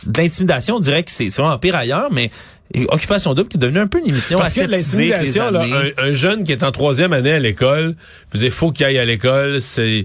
de 0.06 0.20
l'intimidation. 0.20 0.76
On 0.76 0.80
dirait 0.80 1.02
que 1.02 1.10
c'est, 1.10 1.30
c'est 1.30 1.40
vraiment 1.42 1.58
pire 1.58 1.76
ailleurs, 1.76 2.08
mais 2.10 2.30
et 2.74 2.86
Occupation 2.88 3.34
double 3.34 3.48
qui 3.48 3.56
est 3.56 3.60
devenue 3.60 3.80
un 3.80 3.86
peu 3.86 3.98
une 3.98 4.08
émission 4.08 4.38
Parce 4.38 4.54
que 4.54 4.64
l'intimidation, 4.64 5.54
un, 5.54 5.90
un 5.98 6.12
jeune 6.12 6.44
qui 6.44 6.52
est 6.52 6.62
en 6.62 6.72
troisième 6.72 7.12
année 7.12 7.32
à 7.32 7.38
l'école, 7.38 7.94
il 8.34 8.50
faut 8.50 8.72
qu'il 8.72 8.86
aille 8.86 8.98
à 8.98 9.04
l'école, 9.04 9.60
c'est... 9.60 10.04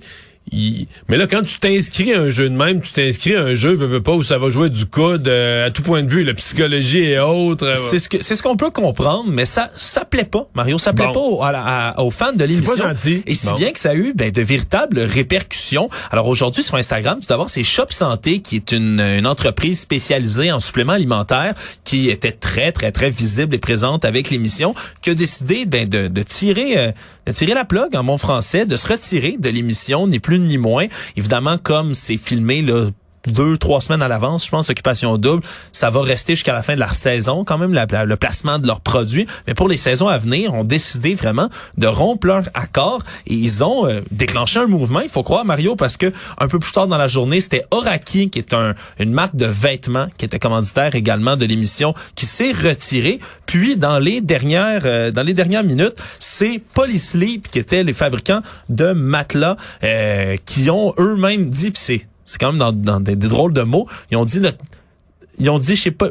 il- 0.52 0.88
Mais 1.10 1.18
là, 1.18 1.28
quand 1.28 1.42
tu 1.42 1.60
t'inscris 1.60 2.14
à 2.14 2.20
un 2.22 2.30
jeu 2.30 2.50
de 2.50 2.56
même, 2.56 2.82
tu 2.82 2.92
t'inscris 2.92 3.36
à 3.36 3.42
un 3.42 3.56
jeu, 3.56 3.74
veux, 3.76 3.86
veux 3.88 4.02
pas, 4.02 4.14
où 4.14 4.24
ça 4.24 4.38
va 4.38 4.50
jouer 4.50 4.70
du 4.70 4.86
coude 4.86 5.28
euh, 5.28 5.68
à 5.68 5.72
tout 5.72 5.82
point 5.82 6.04
de 6.04 6.10
vue, 6.12 6.24
la 6.24 6.34
psychologie 6.34 7.00
et 7.04 7.20
autres. 7.20 7.66
euh, 7.66 7.76
C'est 7.76 8.00
ce 8.00 8.10
que 8.10 8.18
c'est 8.22 8.36
ce 8.36 8.44
qu'on 8.44 8.56
peut 8.58 8.72
comprendre, 8.72 9.26
mais 9.30 9.46
ça 9.46 9.70
ça 9.76 10.06
plaît 10.06 10.24
pas, 10.26 10.48
Mario. 10.56 10.78
Ça 10.78 10.94
plaît 10.94 11.06
Bon. 11.08 11.14
pas 11.14 11.20
aux, 11.20 11.44
à 11.44 11.50
à- 11.50 12.02
aux 12.02 12.12
fans 12.12 12.32
de 12.34 12.44
l'émission. 12.44 12.76
pas 12.78 12.90
gentil. 12.90 13.24
Et 13.28 13.34
si 13.34 13.48
Bon. 13.48 13.56
bien 13.56 13.72
que 13.72 13.80
ça 13.80 13.90
a 13.92 13.96
eu 13.96 14.14
ben, 14.16 14.32
de 14.32 14.42
véritables 14.42 15.00
répercussions. 15.00 15.90
Alors 16.12 16.28
aujourd'hui 16.28 16.64
sur 16.64 16.76
Instagram, 16.76 17.20
tout 17.22 17.28
d'abord 17.28 17.50
c'est 17.50 17.64
Shop 17.64 17.88
Santé 17.90 18.40
qui 18.40 18.56
est 18.56 18.72
une, 18.72 19.00
une 19.00 19.28
entreprise 19.28 19.80
spécialisée 19.80 20.52
en 20.52 20.60
suppléments 20.60 20.94
alimentaires 20.94 21.54
qui 21.84 22.10
était 22.10 22.32
très 22.32 22.72
très 22.72 22.92
très 22.92 23.10
visible 23.10 23.56
et 23.56 23.58
présente 23.60 24.06
avec 24.06 24.30
l'émission, 24.30 24.74
qui 25.02 25.10
a 25.10 25.14
décidé 25.14 25.66
ben, 25.66 25.88
de, 25.88 26.08
de 26.08 26.24
tirer 26.24 26.78
euh, 26.78 26.92
tirer 27.34 27.54
la 27.54 27.66
plug 27.66 27.96
en 27.96 28.04
bon 28.04 28.18
français, 28.18 28.66
de 28.66 28.76
se 28.76 28.88
retirer 28.88 29.38
de 29.38 29.50
l'émission, 29.50 30.08
ni 30.08 30.20
plus 30.20 30.40
ni 30.40 30.58
moins. 30.58 30.88
Évidemment, 31.16 31.58
comme 31.58 31.94
c'est 31.94 32.18
filmé 32.18 32.62
là 32.62 32.90
deux, 33.28 33.58
trois 33.58 33.82
semaines 33.82 34.02
à 34.02 34.08
l'avance, 34.08 34.46
je 34.46 34.52
pense, 34.52 34.70
Occupation 34.70 35.18
Double, 35.18 35.44
ça 35.72 35.90
va 35.90 36.02
rester 36.02 36.36
jusqu'à 36.36 36.54
la 36.54 36.64
fin 36.64 36.76
de 36.76 36.80
la 36.80 36.92
saison, 36.94 37.44
quand 37.44 37.58
même, 37.58 37.74
le 37.74 38.16
placement 38.16 38.60
de 38.60 38.68
leurs 38.68 38.82
produits. 38.82 39.28
Mais 39.46 39.54
pour 39.54 39.68
les 39.68 39.78
saisons 39.78 40.08
à 40.08 40.18
venir, 40.18 40.54
ont 40.54 40.64
décidé 40.64 41.16
vraiment 41.16 41.50
de 41.78 41.88
rompre 41.88 42.28
leur 42.28 42.44
accord 42.54 43.02
et 43.26 43.34
ils 43.34 43.64
ont 43.64 43.88
euh, 43.88 44.02
déclenché 44.12 44.60
un 44.60 44.68
mouvement, 44.68 45.02
il 45.02 45.10
faut 45.10 45.24
croire, 45.24 45.46
Mario, 45.46 45.76
parce 45.76 45.98
que 45.98 46.12
un 46.38 46.48
peu 46.48 46.60
plus 46.60 46.72
tard 46.72 46.88
dans 46.88 46.98
la 46.98 47.08
journée, 47.08 47.42
c'était 47.42 47.66
Oraki, 47.72 48.30
qui 48.30 48.40
est 48.40 48.54
un, 48.54 48.74
une 49.00 49.12
marque 49.12 49.36
de 49.36 49.46
vêtements, 49.46 50.08
qui 50.18 50.26
était 50.26 50.40
commanditaire 50.40 50.96
également 50.96 51.38
de 51.38 51.46
l'émission, 51.46 51.94
qui 52.16 52.26
s'est 52.26 52.52
retiré. 52.52 53.20
Puis, 53.46 53.76
dans 53.76 54.00
les 54.00 54.22
dernières, 54.22 54.82
euh, 54.86 55.12
dans 55.12 55.24
les 55.24 55.34
dernières 55.34 55.64
minutes, 55.64 55.96
c'est 56.20 56.62
Polysleep, 56.74 57.50
qui 57.50 57.60
étaient 57.60 57.84
les 57.84 57.94
fabricants 57.94 58.42
de 58.70 58.94
matelas, 58.94 59.58
euh, 59.84 60.36
qui 60.46 60.70
ont 60.70 60.94
eux-mêmes 60.98 61.50
dit, 61.50 61.72
c'est 61.76 62.06
c'est 62.28 62.38
quand 62.40 62.52
même 62.52 62.60
dans, 62.60 62.72
dans 62.72 63.00
des, 63.00 63.16
des 63.16 63.28
drôles 63.28 63.54
de 63.54 63.64
mots. 63.64 63.88
Ils 64.12 64.18
ont 64.18 64.26
dit 64.26 64.40
notre, 64.40 64.58
ils 65.40 65.50
ont 65.50 65.58
dit, 65.58 65.76
je 65.76 65.82
sais 65.82 65.92
pas. 65.92 66.10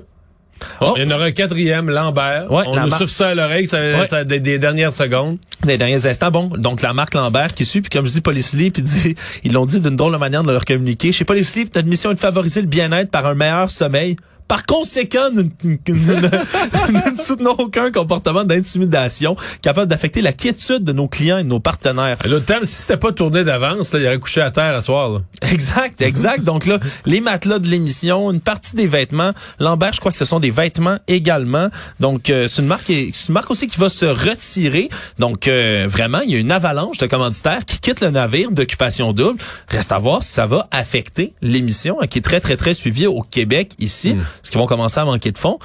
Oh, 0.81 0.95
Il 0.97 1.03
y 1.03 1.07
en 1.07 1.15
aura 1.15 1.27
un 1.27 1.33
quatrième, 1.33 1.91
Lambert. 1.91 2.51
Ouais, 2.51 2.63
On 2.67 2.81
nous 2.83 2.91
souffle 2.91 3.09
ça 3.13 3.29
à 3.29 3.35
l'oreille, 3.35 3.67
ça, 3.67 3.77
Ouais. 3.79 4.07
ça 4.09 4.25
des, 4.25 4.41
des 4.41 4.59
dernières 4.59 4.93
secondes. 4.93 5.37
des 5.65 5.77
derniers 5.77 6.07
instants, 6.07 6.31
bon, 6.31 6.47
donc 6.57 6.81
la 6.81 6.95
marque 6.95 7.13
Lambert 7.15 7.53
qui 7.53 7.67
suit, 7.67 7.83
puis 7.83 7.91
comme 7.91 8.07
je 8.07 8.13
dis, 8.13 8.21
Polysleep, 8.23 8.73
puis 8.73 8.83
dit, 8.83 9.15
ils 9.45 9.53
l'ont 9.53 9.67
dit 9.67 9.81
d'une 9.81 9.97
drôle 9.97 10.13
de 10.15 10.17
manière 10.19 10.43
de 10.45 10.51
leur 10.51 10.65
communiquer. 10.65 11.13
Chez 11.13 11.27
Polysleep, 11.27 11.75
notre 11.75 11.87
mission 11.89 12.11
est 12.11 12.15
de 12.15 12.21
favoriser 12.21 12.63
le 12.63 12.69
bien-être 12.69 13.11
par 13.11 13.27
un 13.27 13.35
meilleur 13.35 13.71
sommeil. 13.71 14.17
Par 14.49 14.65
conséquent, 14.65 15.29
nous, 15.35 15.51
nous- 15.65 15.79
nous 15.89 16.21
ne- 16.21 17.17
soutenons 17.17 17.55
aucun 17.59 17.91
comportement 17.91 18.45
d'intimidation 18.45 19.37
capable 19.63 19.89
d'affecter 19.89 20.23
la 20.23 20.33
quiétude 20.33 20.85
de 20.85 20.93
nos 20.93 21.09
clients 21.09 21.39
et 21.39 21.45
de 21.45 21.49
nos 21.49 21.61
partenaires. 21.61 22.17
L'autre 22.27 22.45
thème, 22.47 22.65
si 22.65 22.83
c'était 22.83 22.97
pas 22.97 23.13
tourné 23.13 23.45
d'avance, 23.45 23.91
il 23.95 24.05
aurait 24.07 24.19
couché 24.19 24.41
à 24.41 24.51
terre 24.51 24.75
à 24.75 24.81
soir. 24.81 25.11
là. 25.11 25.21
Exact, 25.51 26.01
exact. 26.03 26.45
Donc 26.45 26.67
là, 26.67 26.79
les 27.07 27.21
matelas 27.21 27.59
de 27.59 27.67
l'émission, 27.69 28.31
une 28.31 28.41
partie 28.41 28.77
des 28.77 28.87
vêtements. 28.87 29.33
Lambert, 29.59 29.93
je 29.93 30.01
crois 30.01 30.13
que 30.13 30.19
ce 30.19 30.25
sont 30.25 30.41
des 30.41 30.51
vêtements 30.51 30.99
également. 31.09 31.69
Donc 32.01 32.31
euh, 32.31 32.49
c'est 32.49 32.63
une 32.63 32.69
marque, 32.69 32.85
c'est 32.87 33.29
une 33.29 33.35
marque 33.35 33.51
aussi 33.51 33.67
qui 33.67 33.79
va 33.79 33.89
se 33.89 34.07
retirer. 34.07 34.89
Donc 35.19 35.49
euh, 35.49 35.87
vraiment, 35.89 36.21
il 36.21 36.31
y 36.31 36.37
a 36.37 36.39
une 36.39 36.53
avalanche 36.53 36.99
de 36.99 37.07
commanditaires 37.07 37.65
qui 37.65 37.79
quittent 37.81 38.01
le 38.01 38.11
navire 38.11 38.51
d'occupation 38.51 39.13
double. 39.13 39.39
Reste 39.69 39.93
à 39.93 39.99
voir 39.99 40.23
si 40.23 40.33
ça 40.33 40.47
va 40.47 40.69
affecter 40.71 41.33
l'émission, 41.43 41.99
hein, 42.01 42.07
qui 42.07 42.19
est 42.19 42.23
très 42.23 42.41
très 42.41 42.57
très 42.57 42.75
suivie 42.75 43.07
au 43.07 43.23
Québec 43.23 43.73
ici, 43.79 44.15
parce 44.47 44.53
qu'ils 44.53 44.61
vont 44.61 44.67
commencer 44.67 45.01
à 45.01 45.05
manquer 45.05 45.33
de 45.33 45.39
fonds. 45.39 45.59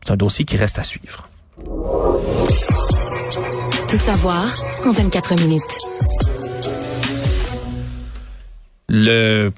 C'est 0.00 0.12
un 0.12 0.16
dossier 0.16 0.44
qui 0.44 0.56
reste 0.56 0.78
à 0.78 0.84
suivre. 0.84 1.28
Tout 3.88 3.96
savoir 3.96 4.54
en 4.86 4.92
24 4.92 5.34
minutes. 5.42 5.78
Le, 8.88 9.50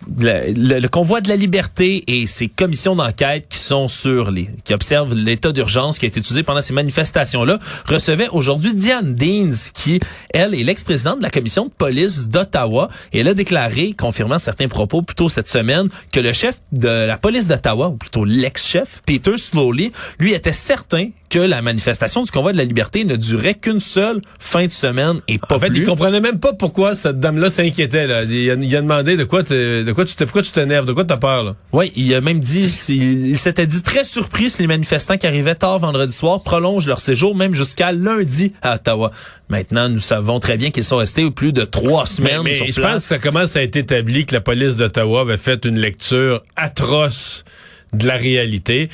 convoi 0.88 1.21
de 1.21 1.29
la 1.29 1.37
liberté 1.37 2.03
et 2.09 2.27
ses 2.27 2.49
commissions 2.49 2.97
d'enquête 2.97 3.47
qui 3.49 3.59
sont 3.59 3.87
sur 3.87 4.31
les 4.31 4.49
qui 4.64 4.75
observent 4.75 5.14
l'état 5.14 5.53
d'urgence 5.53 5.99
qui 5.99 6.07
a 6.07 6.09
été 6.09 6.19
utilisé 6.19 6.43
pendant 6.43 6.62
ces 6.62 6.73
manifestations 6.73 7.45
là 7.45 7.59
recevaient 7.87 8.29
aujourd'hui 8.33 8.75
Diane 8.75 9.14
Deans 9.14 9.71
qui 9.73 10.01
elle 10.31 10.55
est 10.55 10.64
l'ex-présidente 10.64 11.19
de 11.19 11.23
la 11.23 11.31
commission 11.31 11.66
de 11.66 11.71
police 11.71 12.29
d'Ottawa. 12.29 12.88
Et 13.12 13.21
elle 13.21 13.29
a 13.29 13.35
déclaré 13.35 13.93
confirmant 13.93 14.38
certains 14.38 14.69
propos 14.69 15.03
plus 15.03 15.14
tôt 15.14 15.29
cette 15.29 15.49
semaine 15.49 15.88
que 16.12 16.21
le 16.21 16.33
chef 16.33 16.61
de 16.73 16.88
la 16.88 17.16
police 17.16 17.47
d'Ottawa 17.47 17.88
ou 17.88 17.97
plutôt 17.97 18.25
l'ex-chef 18.25 19.03
Peter 19.07 19.38
Slowly 19.38 19.93
lui 20.19 20.33
était 20.33 20.53
certain 20.53 21.11
que 21.31 21.38
la 21.38 21.62
manifestation 21.62 22.23
du 22.25 22.31
convoi 22.31 22.53
de 22.53 22.59
la 22.59 22.64
liberté 22.64 23.05
ne 23.05 23.16
durait 23.16 23.55
qu'une 23.55 23.81
seule 23.81 24.21
fin 24.38 24.66
de 24.66 24.73
semaine 24.73 25.21
et 25.29 25.38
pas 25.38 25.57
En 25.57 25.61
fait, 25.61 25.69
plus. 25.71 25.79
il 25.81 25.87
comprenait 25.87 26.21
même 26.21 26.40
pas 26.40 26.53
pourquoi 26.53 26.95
cette 26.95 27.21
dame-là 27.21 27.49
s'inquiétait. 27.49 28.07
Là. 28.09 28.25
Il, 28.25 28.51
a, 28.51 28.55
il 28.55 28.77
a 28.77 28.83
demandé 28.83 29.16
de 29.16 29.25
quoi, 29.25 29.43
de 29.43 29.93
quoi 29.93 30.05
tu 30.05 30.14
t'es- 30.16 30.27
pourquoi 30.27 30.43
tu 30.43 30.51
t'énerves, 30.51 30.87
de 30.87 30.93
quoi 30.93 31.05
t'as 31.05 31.16
peur. 31.16 31.45
Là? 31.45 31.57
Oui, 31.73 31.93
il 31.97 32.12
a 32.14 32.21
même 32.21 32.40
dit, 32.40 32.69
il, 32.88 33.29
il 33.29 33.38
s'était 33.38 33.66
dit 33.66 33.83
très 33.83 34.03
surpris 34.05 34.51
si 34.51 34.61
les 34.62 34.69
manifestants 34.69 35.16
qui 35.16 35.27
arrivaient 35.27 35.55
tard 35.55 35.79
vendredi 35.79 36.14
soir 36.14 36.43
prolongent 36.43 36.87
leur 36.88 37.01
séjour 37.01 37.35
même 37.37 37.55
jusqu'à 37.55 37.93
lundi 37.93 38.53
à 38.61 38.75
Ottawa. 38.75 39.12
Maintenant, 39.49 39.88
nous 39.88 40.01
savons 40.01 40.40
très 40.40 40.57
bien 40.57 40.71
qu'ils 40.71 40.85
sont 40.85 40.97
restés 40.97 41.31
plus 41.31 41.53
de 41.53 41.62
trois 41.64 42.03
Mais, 42.03 42.07
semaines 42.07 42.43
mais 42.43 42.55
sur 42.55 42.66
je 42.66 42.73
place. 42.73 42.93
pense 42.93 43.03
que 43.03 43.09
ça 43.09 43.19
commence 43.19 43.57
à 43.57 43.62
être 43.62 43.77
établi 43.77 44.27
que 44.27 44.35
la 44.35 44.40
police 44.40 44.75
d'Ottawa 44.77 45.21
avait 45.23 45.37
fait 45.38 45.64
une 45.64 45.79
lecture 45.79 46.43
atroce 46.57 47.45
de 47.93 48.07
la 48.07 48.16
réalité. 48.16 48.88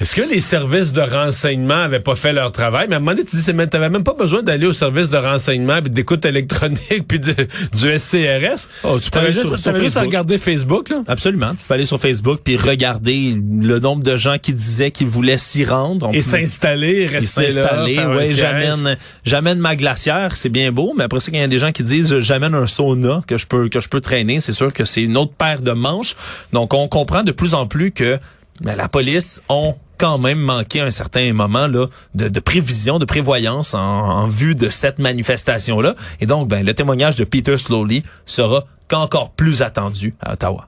Est-ce 0.00 0.14
que 0.14 0.22
les 0.22 0.40
services 0.40 0.92
de 0.94 1.02
renseignement 1.02 1.82
avaient 1.82 2.00
pas 2.00 2.14
fait 2.14 2.32
leur 2.32 2.52
travail? 2.52 2.86
Mais 2.88 2.94
à 2.94 2.96
un 2.96 3.00
moment 3.00 3.12
donné, 3.12 3.24
tu 3.24 3.36
dis, 3.36 3.42
c'est 3.42 3.52
même- 3.52 3.68
t'avais 3.68 3.90
même 3.90 4.02
pas 4.02 4.14
besoin 4.14 4.42
d'aller 4.42 4.66
au 4.66 4.72
service 4.72 5.10
de 5.10 5.18
renseignement, 5.18 5.82
puis 5.82 5.90
d'écoute 5.90 6.24
électronique, 6.24 7.04
puis 7.08 7.20
de- 7.20 7.34
du 7.78 7.98
SCRS. 7.98 8.66
Oh, 8.84 8.98
tu 8.98 9.10
peux 9.10 9.18
aller 9.18 9.32
juste, 9.34 9.58
sur- 9.58 9.74
juste 9.74 9.96
à 9.98 10.00
regarder 10.00 10.38
Facebook, 10.38 10.88
là? 10.88 11.02
Absolument. 11.06 11.50
Il 11.52 11.64
fallait 11.66 11.84
sur 11.84 12.00
Facebook 12.00 12.40
puis 12.42 12.56
regarder 12.56 13.36
le 13.60 13.78
nombre 13.78 14.02
de 14.02 14.16
gens 14.16 14.38
qui 14.38 14.54
disaient 14.54 14.90
qu'ils 14.90 15.06
voulaient 15.08 15.36
s'y 15.36 15.66
rendre. 15.66 16.08
On 16.08 16.12
Et 16.12 16.22
s'installer, 16.22 17.06
rester 17.06 17.50
s'installer. 17.50 17.98
Ouais, 17.98 18.32
j'amène, 18.32 18.96
j'amène 19.26 19.58
ma 19.58 19.76
glacière, 19.76 20.34
c'est 20.34 20.48
bien 20.48 20.72
beau, 20.72 20.94
mais 20.96 21.04
après 21.04 21.20
ça, 21.20 21.30
quand 21.30 21.36
il 21.36 21.42
y 21.42 21.44
a 21.44 21.48
des 21.48 21.58
gens 21.58 21.72
qui 21.72 21.82
disent, 21.84 22.20
j'amène 22.20 22.54
un 22.54 22.66
sauna 22.66 23.20
que 23.26 23.36
je 23.36 23.46
peux, 23.46 23.68
que 23.68 23.80
je 23.80 23.88
peux 23.90 24.00
traîner, 24.00 24.40
c'est 24.40 24.52
sûr 24.52 24.72
que 24.72 24.86
c'est 24.86 25.02
une 25.02 25.18
autre 25.18 25.32
paire 25.36 25.60
de 25.60 25.72
manches. 25.72 26.16
Donc, 26.54 26.72
on 26.72 26.88
comprend 26.88 27.22
de 27.22 27.32
plus 27.32 27.52
en 27.52 27.66
plus 27.66 27.90
que 27.92 28.18
ben, 28.62 28.76
la 28.76 28.88
police 28.88 29.42
ont 29.50 29.74
quand 30.00 30.16
même 30.16 30.40
manqué 30.40 30.80
un 30.80 30.90
certain 30.90 31.30
moment 31.34 31.66
là 31.66 31.86
de, 32.14 32.28
de 32.28 32.40
prévision, 32.40 32.98
de 32.98 33.04
prévoyance 33.04 33.74
en, 33.74 33.78
en 33.80 34.26
vue 34.28 34.54
de 34.54 34.70
cette 34.70 34.98
manifestation-là. 34.98 35.94
Et 36.20 36.26
donc, 36.26 36.48
ben, 36.48 36.64
le 36.64 36.72
témoignage 36.72 37.16
de 37.16 37.24
Peter 37.24 37.58
Slowly 37.58 38.02
sera 38.24 38.64
qu'encore 38.88 39.30
plus 39.30 39.60
attendu 39.60 40.14
à 40.22 40.32
Ottawa. 40.32 40.66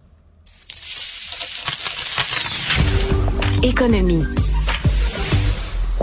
Économie. 3.62 4.24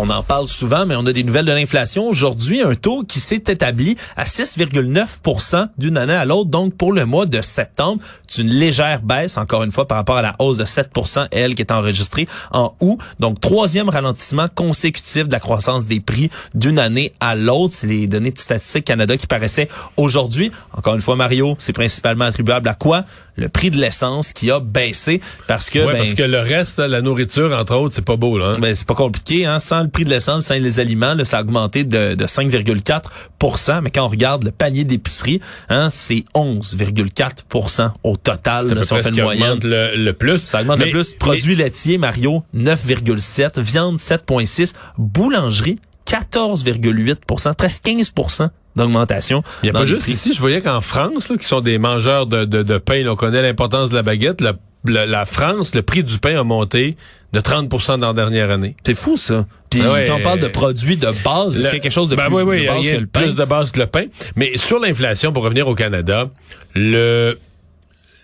On 0.02 0.10
en 0.10 0.24
parle 0.24 0.48
souvent, 0.48 0.86
mais 0.86 0.96
on 0.96 1.06
a 1.08 1.12
des 1.12 1.26
nouvelles 1.26 1.46
de 1.46 1.52
l'inflation. 1.52 2.08
Aujourd'hui, 2.08 2.62
un 2.62 2.74
taux 2.74 3.04
qui 3.04 3.20
s'est 3.20 3.44
établi 3.48 3.98
à 4.15 4.24
6,9 4.24 5.68
d'une 5.78 5.98
année 5.98 6.13
à 6.13 6.24
l'autre. 6.24 6.50
Donc, 6.50 6.74
pour 6.76 6.94
le 6.94 7.06
mois 7.06 7.26
de 7.26 7.42
septembre, 7.42 8.02
c'est 8.30 8.42
une 8.42 8.50
légère 8.50 9.02
baisse, 9.02 9.38
encore 9.38 9.63
une 9.63 9.72
fois, 9.72 9.88
par 9.88 9.98
rapport 9.98 10.18
à 10.18 10.22
la 10.22 10.36
hausse 10.39 10.58
de 10.58 10.65
7 10.65 10.92
elle, 11.32 11.56
qui 11.56 11.62
est 11.62 11.72
enregistrée 11.72 12.28
en 12.52 12.74
août. 12.80 13.00
Donc, 13.20 13.42
troisième 13.42 13.89
ralentissement 13.89 14.48
consécutif 14.54 15.28
de 15.28 15.32
la 15.32 15.39
croissance 15.39 15.88
des 15.88 16.00
prix 16.00 16.30
d'une 16.54 16.80
année 16.80 17.13
à 17.20 17.36
l'autre. 17.36 17.74
C'est 17.74 17.88
les 17.88 18.08
données 18.08 18.32
de 18.32 18.38
Statistique 18.38 18.86
Canada 18.86 19.18
qui 19.18 19.28
paraissaient 19.28 19.68
aujourd'hui. 19.98 20.52
Encore 20.74 20.96
une 20.96 21.02
fois, 21.02 21.15
Mario, 21.15 21.56
c'est 21.58 21.74
principalement 21.74 22.26
attribuable 22.26 22.68
à 22.68 22.76
quoi? 22.76 23.04
le 23.39 23.50
prix 23.50 23.72
de 23.72 23.78
l'essence 23.78 24.34
qui 24.34 24.52
a 24.52 24.60
baissé 24.60 25.22
parce 25.48 25.70
que 25.70 25.80
ouais, 25.80 25.94
ben, 25.94 25.98
parce 26.00 26.13
que 26.13 26.24
le 26.24 26.39
reste 26.39 26.80
la 26.80 27.02
nourriture 27.02 27.58
entre 27.58 27.76
autres 27.76 27.96
c'est 27.96 28.06
pas 28.06 28.18
beau 28.18 28.38
là 28.38 28.48
hein? 28.48 28.60
ben, 28.60 28.76
c'est 28.76 28.88
pas 28.88 28.96
compliqué 28.96 29.46
hein 29.46 29.60
sans 29.60 29.82
le 29.82 29.89
prix 29.89 30.04
de 30.04 30.10
l'essence 30.10 30.46
sans 30.46 30.56
les 30.56 30.80
aliments 30.80 31.13
là, 31.13 31.26
ça 31.26 31.38
a 31.38 31.42
augmenté 31.42 31.84
de, 31.84 32.15
de 32.15 32.26
5,4% 32.26 33.82
mais 33.82 33.89
quand 33.89 34.04
on 34.04 34.10
regarde 34.10 34.44
le 34.44 34.52
panier 34.52 34.84
d'épicerie 34.84 35.39
hein 35.70 35.89
c'est 35.89 36.26
11,4 36.36 37.94
au 38.04 38.15
total 38.23 38.67
là, 38.73 38.84
si 38.84 38.93
on 38.93 38.97
fait 38.97 39.10
une 39.10 39.23
moyenne 39.23 39.60
le, 39.63 39.95
le, 39.95 40.13
plus 40.13 40.39
ça 40.39 40.62
augmente 40.62 40.79
le 40.79 40.89
plus 40.89 41.13
produits 41.13 41.55
laitiers 41.55 41.97
Mario 41.97 42.43
9,7 42.55 43.62
viande 43.62 43.97
7,6 43.97 44.73
boulangerie 44.97 45.79
14,8% 46.05 47.53
presque 47.55 47.86
15% 47.86 48.49
d'augmentation. 48.75 49.43
Il 49.62 49.67
n'y 49.67 49.69
a 49.69 49.73
pas 49.73 49.86
juste 49.86 50.08
ici, 50.08 50.34
je 50.34 50.39
voyais 50.39 50.62
qu'en 50.62 50.82
France, 50.82 51.29
là, 51.29 51.38
qui 51.38 51.45
sont 51.45 51.62
des 51.62 51.77
mangeurs 51.77 52.25
de, 52.25 52.45
de, 52.45 52.63
de 52.63 52.77
pain, 52.77 53.03
là, 53.03 53.13
on 53.13 53.15
connaît 53.15 53.41
l'importance 53.41 53.89
de 53.89 53.95
la 53.95 54.03
baguette, 54.03 54.41
la, 54.41 54.53
la, 54.86 55.05
la, 55.05 55.25
France, 55.25 55.75
le 55.75 55.82
prix 55.82 56.03
du 56.03 56.17
pain 56.17 56.39
a 56.39 56.43
monté 56.43 56.97
de 57.34 57.39
30% 57.39 57.99
dans 57.99 58.08
la 58.08 58.13
dernière 58.13 58.49
année. 58.49 58.75
C'est 58.84 58.95
fou, 58.95 59.17
ça. 59.17 59.45
Puis 59.69 59.82
ouais, 59.82 60.05
quand 60.05 60.15
on 60.15 60.21
parle 60.21 60.39
de 60.39 60.47
produits 60.47 60.97
de 60.97 61.10
base, 61.23 61.60
est-ce 61.60 61.67
qu'il 61.67 61.77
y 61.77 61.79
a 61.79 61.84
quelque 61.84 61.91
chose 61.91 62.10
de 62.10 62.15
ben 62.15 62.25
plus 62.25 62.36
oui, 62.38 62.43
oui, 62.43 62.62
de 62.63 62.67
base 62.67 62.86
il 62.86 62.88
y 62.88 62.91
a 62.91 62.95
que 62.95 63.01
le 63.01 63.08
pain? 63.08 63.21
plus 63.21 63.36
de 63.36 63.45
base 63.45 63.71
que 63.71 63.79
le 63.79 63.88
pain. 63.88 64.05
Mais 64.36 64.58
sur 64.58 64.79
l'inflation, 64.79 65.32
pour 65.32 65.43
revenir 65.43 65.67
au 65.67 65.75
Canada, 65.75 66.29
le... 66.73 67.38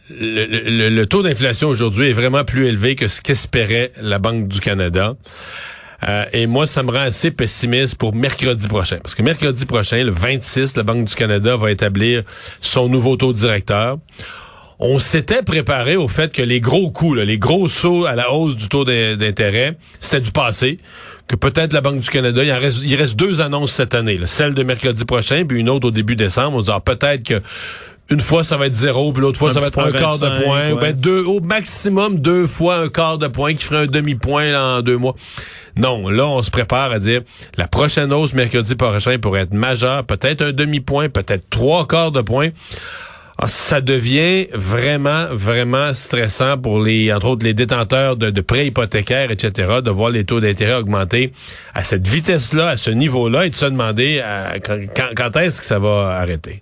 Le, 0.10 1.04
taux 1.06 1.24
d'inflation 1.24 1.68
aujourd'hui 1.68 2.10
est 2.10 2.14
vraiment 2.14 2.44
plus 2.44 2.68
élevé 2.68 2.96
que 2.96 3.08
ce 3.08 3.22
qu'espérait 3.22 3.92
la 4.00 4.20
Banque 4.20 4.48
du 4.48 4.60
Canada. 4.60 5.16
Euh, 6.08 6.26
et 6.34 6.46
moi, 6.46 6.68
ça 6.68 6.84
me 6.84 6.92
rend 6.92 7.00
assez 7.00 7.32
pessimiste 7.32 7.96
pour 7.96 8.14
mercredi 8.14 8.68
prochain. 8.68 8.98
Parce 9.02 9.16
que 9.16 9.24
mercredi 9.24 9.66
prochain, 9.66 10.04
le 10.04 10.12
26, 10.12 10.76
la 10.78 10.84
Banque 10.84 11.06
du 11.06 11.16
Canada 11.16 11.56
va 11.56 11.72
établir 11.72 12.24
son 12.62 12.88
nouveau 12.88 13.18
taux 13.18 13.34
directeur. 13.34 13.98
On 14.78 15.00
s'était 15.00 15.42
préparé 15.42 15.96
au 15.96 16.08
fait 16.08 16.34
que 16.34 16.42
les 16.42 16.60
gros 16.60 16.92
coups, 16.92 17.18
les 17.20 17.38
gros 17.38 17.70
sauts 17.70 18.06
à 18.06 18.14
la 18.14 18.32
hausse 18.32 18.58
du 18.58 18.68
taux 18.68 18.84
d'intérêt, 18.84 19.78
c'était 20.02 20.20
du 20.20 20.32
passé. 20.32 20.80
Que 21.28 21.36
peut-être 21.36 21.74
la 21.74 21.82
Banque 21.82 22.02
du 22.02 22.10
Canada, 22.10 22.44
il, 22.44 22.52
reste, 22.52 23.16
deux 23.16 23.42
annonces 23.42 23.72
cette 23.72 23.96
année. 23.96 24.20
Celle 24.26 24.54
de 24.54 24.62
mercredi 24.62 25.06
prochain, 25.06 25.46
puis 25.48 25.60
une 25.60 25.70
autre 25.70 25.88
au 25.88 25.92
début 25.92 26.16
décembre. 26.16 26.58
On 26.58 26.60
se 26.60 26.66
dit, 26.66 26.72
ah, 26.72 26.82
peut-être 26.82 27.24
que 27.24 27.42
une 28.10 28.20
fois 28.22 28.44
ça 28.44 28.56
va 28.58 28.68
être 28.68 28.76
zéro, 28.76 29.12
puis 29.12 29.22
l'autre 29.22 29.38
fois 29.40 29.50
Un 29.50 29.54
ça 29.54 29.60
va 29.62 29.68
être 29.68 29.80
un 29.80 29.92
quart 29.92 30.18
25, 30.18 30.30
de 30.40 30.44
point, 30.44 30.72
ou 30.72 30.78
ben 30.78 30.94
deux, 30.96 31.24
au 31.24 31.40
maximum 31.40 32.20
deux 32.20 32.46
fois 32.48 32.76
un 32.78 32.90
quart 32.90 33.18
de 33.18 33.28
point 33.28 33.54
qui 33.56 33.64
ferait 33.64 33.84
un 33.84 33.88
demi-point 33.88 34.52
là, 34.52 34.64
en 34.78 34.82
deux 34.82 34.98
mois. 34.98 35.16
Non, 35.76 36.08
là 36.10 36.26
on 36.26 36.42
se 36.44 36.52
prépare 36.52 36.92
à 36.92 37.00
dire 37.00 37.22
la 37.58 37.68
prochaine 37.68 38.14
hausse 38.14 38.34
mercredi 38.34 38.76
prochain 38.76 39.18
pourrait 39.18 39.42
être 39.42 39.54
majeure, 39.54 40.04
peut-être 40.06 40.42
un 40.44 40.52
demi-point, 40.52 41.10
peut-être 41.10 41.50
trois 41.50 41.88
quarts 41.88 42.12
de 42.12 42.22
point. 42.22 42.50
Ah, 43.38 43.50
ça 43.50 43.82
devient 43.82 44.48
vraiment, 44.54 45.26
vraiment 45.32 45.94
stressant 45.94 46.58
pour 46.58 46.82
les, 46.82 47.12
entre 47.12 47.26
autres, 47.28 47.44
les 47.44 47.54
détenteurs 47.54 48.16
de, 48.16 48.30
de 48.30 48.40
prêts 48.42 48.68
hypothécaires, 48.68 49.30
etc., 49.30 49.80
de 49.84 49.92
voir 49.92 50.10
les 50.10 50.24
taux 50.24 50.40
d'intérêt 50.40 50.76
augmenter 50.76 51.34
à 51.74 51.84
cette 51.84 52.08
vitesse-là, 52.08 52.70
à 52.70 52.78
ce 52.78 52.92
niveau-là, 52.92 53.46
et 53.46 53.50
de 53.50 53.56
se 53.56 53.66
demander 53.66 54.22
à- 54.22 54.54
quand- 54.66 55.10
quand 55.18 55.36
est-ce 55.36 55.60
que 55.60 55.68
ça 55.68 55.80
va 55.80 56.18
arrêter. 56.18 56.62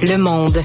Le 0.00 0.16
monde. 0.16 0.62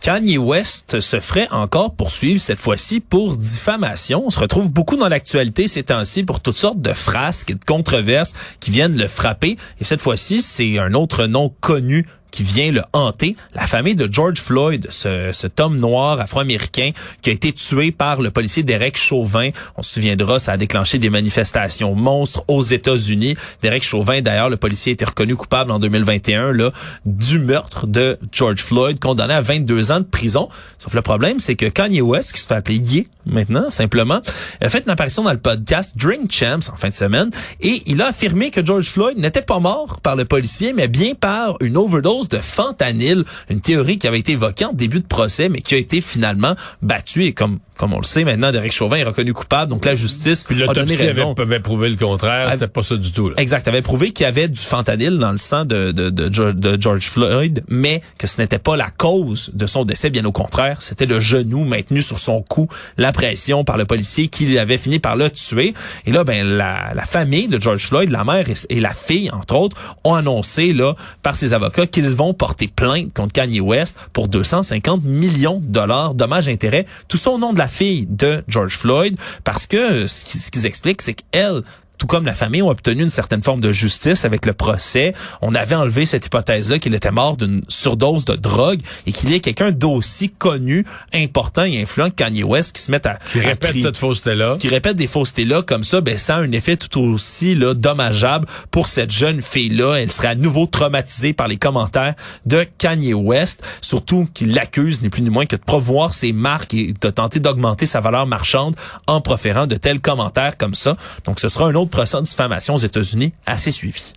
Kanye 0.00 0.38
West 0.38 1.00
se 1.00 1.18
ferait 1.18 1.48
encore 1.50 1.96
poursuivre 1.96 2.40
cette 2.40 2.60
fois-ci 2.60 3.00
pour 3.00 3.36
diffamation. 3.36 4.22
On 4.24 4.30
se 4.30 4.38
retrouve 4.38 4.70
beaucoup 4.70 4.96
dans 4.96 5.08
l'actualité 5.08 5.66
ces 5.66 5.82
temps-ci 5.82 6.22
pour 6.22 6.38
toutes 6.38 6.56
sortes 6.56 6.80
de 6.80 6.92
frasques 6.92 7.50
et 7.50 7.54
de 7.54 7.64
controverses 7.64 8.34
qui 8.60 8.70
viennent 8.70 8.96
le 8.96 9.08
frapper. 9.08 9.56
Et 9.80 9.84
cette 9.84 10.00
fois-ci, 10.00 10.40
c'est 10.40 10.78
un 10.78 10.94
autre 10.94 11.26
nom 11.26 11.52
connu 11.60 12.06
qui 12.30 12.42
vient 12.42 12.70
le 12.70 12.82
hanter, 12.92 13.36
la 13.54 13.66
famille 13.66 13.96
de 13.96 14.08
George 14.10 14.38
Floyd, 14.38 14.86
ce, 14.90 15.30
cet 15.32 15.60
homme 15.60 15.78
noir 15.78 16.20
afro-américain 16.20 16.90
qui 17.22 17.30
a 17.30 17.32
été 17.32 17.52
tué 17.52 17.92
par 17.92 18.20
le 18.20 18.30
policier 18.30 18.62
Derek 18.62 18.96
Chauvin. 18.96 19.50
On 19.76 19.82
se 19.82 19.94
souviendra, 19.94 20.38
ça 20.38 20.52
a 20.52 20.56
déclenché 20.56 20.98
des 20.98 21.10
manifestations 21.10 21.94
monstres 21.94 22.44
aux 22.48 22.62
États-Unis. 22.62 23.36
Derek 23.62 23.82
Chauvin, 23.82 24.20
d'ailleurs, 24.20 24.50
le 24.50 24.56
policier 24.56 24.90
a 24.90 24.94
été 24.94 25.04
reconnu 25.04 25.36
coupable 25.36 25.70
en 25.70 25.78
2021 25.78 26.52
là, 26.52 26.70
du 27.04 27.38
meurtre 27.38 27.86
de 27.86 28.18
George 28.32 28.60
Floyd, 28.60 28.98
condamné 28.98 29.34
à 29.34 29.40
22 29.40 29.92
ans 29.92 30.00
de 30.00 30.04
prison. 30.04 30.48
Sauf 30.78 30.94
le 30.94 31.02
problème, 31.02 31.38
c'est 31.38 31.56
que 31.56 31.66
Kanye 31.66 32.00
West, 32.00 32.32
qui 32.32 32.40
se 32.40 32.46
fait 32.46 32.54
appeler 32.54 32.76
Ye 32.76 33.06
maintenant, 33.26 33.70
simplement, 33.70 34.20
a 34.60 34.70
fait 34.70 34.82
une 34.84 34.90
apparition 34.90 35.22
dans 35.22 35.32
le 35.32 35.38
podcast 35.38 35.94
Drink 35.96 36.32
Champs 36.32 36.70
en 36.72 36.76
fin 36.76 36.88
de 36.88 36.94
semaine 36.94 37.30
et 37.60 37.82
il 37.86 38.00
a 38.02 38.08
affirmé 38.08 38.50
que 38.50 38.64
George 38.64 38.86
Floyd 38.86 39.18
n'était 39.18 39.42
pas 39.42 39.58
mort 39.58 40.00
par 40.00 40.16
le 40.16 40.24
policier, 40.24 40.72
mais 40.72 40.88
bien 40.88 41.14
par 41.14 41.56
une 41.60 41.76
overdose 41.76 42.17
de 42.26 42.38
fentanyl, 42.38 43.24
une 43.48 43.60
théorie 43.60 43.98
qui 43.98 44.08
avait 44.08 44.18
été 44.18 44.32
évoquée 44.32 44.64
en 44.64 44.72
début 44.72 45.00
de 45.00 45.06
procès, 45.06 45.48
mais 45.48 45.60
qui 45.60 45.74
a 45.74 45.78
été 45.78 46.00
finalement 46.00 46.56
battue 46.82 47.24
et 47.24 47.32
comme 47.32 47.58
comme 47.78 47.94
on 47.94 47.98
le 47.98 48.04
sait 48.04 48.24
maintenant, 48.24 48.50
Derek 48.50 48.72
Chauvin 48.72 48.96
est 48.96 49.04
reconnu 49.04 49.32
coupable, 49.32 49.70
donc 49.70 49.84
la 49.84 49.94
justice 49.94 50.42
Puis 50.42 50.62
a 50.64 50.66
donné 50.66 50.96
raison. 50.96 51.32
avait, 51.32 51.42
avait 51.42 51.60
prouvé 51.60 51.88
le 51.88 51.94
contraire, 51.96 52.50
c'était 52.50 52.66
pas 52.66 52.82
ça 52.82 52.96
du 52.96 53.12
tout. 53.12 53.28
Là. 53.28 53.36
Exact, 53.38 53.68
avait 53.68 53.82
prouvé 53.82 54.10
qu'il 54.10 54.24
y 54.24 54.26
avait 54.26 54.48
du 54.48 54.60
fentanyl 54.60 55.16
dans 55.16 55.30
le 55.30 55.38
sang 55.38 55.64
de, 55.64 55.92
de, 55.92 56.10
de, 56.10 56.28
de 56.28 56.80
George 56.80 57.08
Floyd, 57.08 57.62
mais 57.68 58.02
que 58.18 58.26
ce 58.26 58.40
n'était 58.40 58.58
pas 58.58 58.76
la 58.76 58.90
cause 58.90 59.50
de 59.54 59.66
son 59.66 59.84
décès, 59.84 60.10
bien 60.10 60.24
au 60.24 60.32
contraire, 60.32 60.82
c'était 60.82 61.06
le 61.06 61.20
genou 61.20 61.64
maintenu 61.64 62.02
sur 62.02 62.18
son 62.18 62.42
cou, 62.42 62.68
la 62.96 63.12
pression 63.12 63.62
par 63.62 63.76
le 63.76 63.84
policier 63.84 64.26
qui 64.26 64.58
avait 64.58 64.78
fini 64.78 64.98
par 64.98 65.14
le 65.14 65.30
tuer. 65.30 65.72
Et 66.04 66.10
là, 66.10 66.24
ben 66.24 66.44
la, 66.44 66.92
la 66.94 67.04
famille 67.04 67.46
de 67.46 67.60
George 67.60 67.86
Floyd, 67.86 68.10
la 68.10 68.24
mère 68.24 68.48
et, 68.48 68.54
et 68.70 68.80
la 68.80 68.92
fille, 68.92 69.30
entre 69.30 69.54
autres, 69.54 69.76
ont 70.02 70.14
annoncé 70.14 70.72
là 70.72 70.94
par 71.22 71.36
ses 71.36 71.52
avocats 71.52 71.86
qu'ils 71.86 72.07
vont 72.14 72.34
porter 72.34 72.68
plainte 72.68 73.12
contre 73.12 73.32
Kanye 73.32 73.60
West 73.60 73.96
pour 74.12 74.28
250 74.28 75.04
millions 75.04 75.60
de 75.60 75.66
dollars, 75.66 76.14
dommages-intérêts, 76.14 76.86
tout 77.08 77.16
ça 77.16 77.30
au 77.30 77.38
nom 77.38 77.52
de 77.52 77.58
la 77.58 77.68
fille 77.68 78.06
de 78.06 78.42
George 78.48 78.76
Floyd, 78.76 79.16
parce 79.44 79.66
que 79.66 80.06
ce 80.06 80.50
qu'ils 80.50 80.66
expliquent, 80.66 81.02
c'est 81.02 81.14
qu'elle 81.14 81.62
tout 81.98 82.06
comme 82.06 82.24
la 82.24 82.34
famille, 82.34 82.62
ont 82.62 82.70
obtenu 82.70 83.02
une 83.02 83.10
certaine 83.10 83.42
forme 83.42 83.60
de 83.60 83.72
justice 83.72 84.24
avec 84.24 84.46
le 84.46 84.52
procès. 84.52 85.12
On 85.42 85.54
avait 85.54 85.74
enlevé 85.74 86.06
cette 86.06 86.26
hypothèse-là 86.26 86.78
qu'il 86.78 86.94
était 86.94 87.10
mort 87.10 87.36
d'une 87.36 87.62
surdose 87.68 88.24
de 88.24 88.34
drogue 88.34 88.80
et 89.06 89.12
qu'il 89.12 89.30
y 89.30 89.34
ait 89.34 89.40
quelqu'un 89.40 89.72
d'aussi 89.72 90.30
connu, 90.30 90.86
important 91.12 91.64
et 91.64 91.82
influent 91.82 92.10
que 92.10 92.14
Kanye 92.14 92.44
West 92.44 92.72
qui 92.72 92.82
se 92.82 92.90
met 92.90 93.06
à... 93.06 93.18
Qui 93.32 93.40
répète 93.40 93.78
cette 93.80 93.96
fausseté-là. 93.96 94.56
qui 94.58 94.68
répète 94.68 94.96
des 94.96 95.06
faussetés-là 95.06 95.62
comme 95.62 95.84
ça, 95.84 96.00
ben, 96.00 96.16
ça 96.16 96.36
a 96.36 96.40
un 96.40 96.52
effet 96.52 96.76
tout 96.76 97.00
aussi 97.00 97.54
là, 97.54 97.74
dommageable 97.74 98.46
pour 98.70 98.88
cette 98.88 99.10
jeune 99.10 99.42
fille-là. 99.42 99.96
Elle 99.96 100.12
serait 100.12 100.28
à 100.28 100.34
nouveau 100.34 100.66
traumatisée 100.66 101.32
par 101.32 101.48
les 101.48 101.56
commentaires 101.56 102.14
de 102.46 102.66
Kanye 102.78 103.14
West, 103.14 103.62
surtout 103.80 104.28
qu'il 104.34 104.54
l'accuse 104.54 105.02
ni 105.02 105.08
plus 105.08 105.22
ni 105.22 105.30
moins 105.30 105.46
que 105.46 105.56
de 105.56 105.62
promouvoir 105.62 106.12
ses 106.12 106.32
marques 106.32 106.74
et 106.74 106.94
de 107.00 107.10
tenter 107.10 107.40
d'augmenter 107.40 107.86
sa 107.86 108.00
valeur 108.00 108.26
marchande 108.26 108.76
en 109.06 109.20
proférant 109.20 109.66
de 109.66 109.76
tels 109.76 110.00
commentaires 110.00 110.56
comme 110.56 110.74
ça. 110.74 110.96
Donc, 111.24 111.40
ce 111.40 111.48
sera 111.48 111.66
un 111.66 111.74
autre 111.74 111.87
procès 111.88 112.16
de 112.18 112.22
diffamation 112.22 112.74
aux 112.74 112.78
États-Unis 112.78 113.32
assez 113.46 113.70
suivi. 113.70 114.12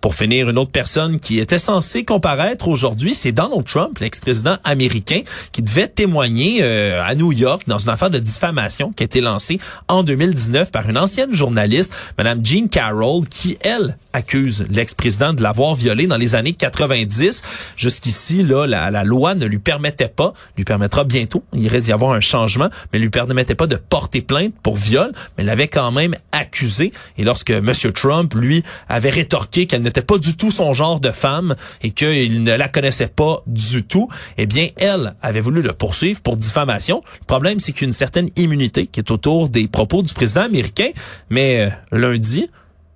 Pour 0.00 0.14
finir, 0.14 0.48
une 0.48 0.58
autre 0.58 0.70
personne 0.70 1.18
qui 1.18 1.40
était 1.40 1.58
censée 1.58 2.04
comparaître 2.04 2.68
aujourd'hui, 2.68 3.14
c'est 3.16 3.32
Donald 3.32 3.64
Trump, 3.64 3.98
l'ex-président 3.98 4.56
américain, 4.62 5.22
qui 5.50 5.60
devait 5.60 5.88
témoigner 5.88 6.60
euh, 6.62 7.02
à 7.04 7.16
New 7.16 7.32
York 7.32 7.62
dans 7.66 7.78
une 7.78 7.88
affaire 7.88 8.10
de 8.10 8.20
diffamation 8.20 8.92
qui 8.92 9.02
a 9.02 9.06
été 9.06 9.20
lancée 9.20 9.58
en 9.88 10.04
2019 10.04 10.70
par 10.70 10.88
une 10.88 10.98
ancienne 10.98 11.34
journaliste, 11.34 11.92
Madame 12.16 12.44
Jean 12.44 12.68
Carroll, 12.68 13.26
qui, 13.28 13.58
elle, 13.60 13.96
accuse 14.12 14.64
l'ex-président 14.70 15.32
de 15.32 15.42
l'avoir 15.42 15.74
violé 15.74 16.06
dans 16.06 16.16
les 16.16 16.36
années 16.36 16.52
90. 16.52 17.42
Jusqu'ici, 17.76 18.44
là, 18.44 18.66
la, 18.66 19.04
loi 19.04 19.34
ne 19.34 19.46
lui 19.46 19.58
permettait 19.58 20.08
pas, 20.08 20.32
lui 20.56 20.64
permettra 20.64 21.02
bientôt, 21.02 21.42
il 21.52 21.66
risque 21.68 21.86
d'y 21.86 21.92
avoir 21.92 22.12
un 22.12 22.20
changement, 22.20 22.68
mais 22.92 23.00
lui 23.00 23.10
permettait 23.10 23.56
pas 23.56 23.66
de 23.66 23.76
porter 23.76 24.22
plainte 24.22 24.54
pour 24.62 24.76
viol, 24.76 25.12
mais 25.36 25.44
l'avait 25.44 25.68
quand 25.68 25.90
même 25.90 26.14
accusé. 26.30 26.92
Et 27.16 27.24
lorsque 27.24 27.50
M. 27.50 27.72
Trump, 27.94 28.34
lui, 28.34 28.62
avait 28.88 29.10
rétorqué 29.10 29.66
qu'elle 29.66 29.82
n'était 29.88 30.02
pas 30.02 30.18
du 30.18 30.36
tout 30.36 30.50
son 30.50 30.72
genre 30.72 31.00
de 31.00 31.10
femme 31.10 31.54
et 31.82 31.90
qu'il 31.90 32.42
ne 32.42 32.54
la 32.54 32.68
connaissait 32.68 33.08
pas 33.08 33.42
du 33.46 33.84
tout, 33.84 34.08
eh 34.36 34.46
bien, 34.46 34.68
elle 34.76 35.14
avait 35.22 35.40
voulu 35.40 35.62
le 35.62 35.72
poursuivre 35.72 36.20
pour 36.20 36.36
diffamation. 36.36 37.00
Le 37.20 37.26
problème, 37.26 37.60
c'est 37.60 37.72
qu'il 37.72 37.88
certaine 37.92 38.28
immunité 38.36 38.86
qui 38.86 39.00
est 39.00 39.10
autour 39.10 39.48
des 39.48 39.68
propos 39.68 40.02
du 40.02 40.14
président 40.14 40.42
américain, 40.42 40.90
mais 41.30 41.60
euh, 41.60 41.96
lundi, 41.96 42.48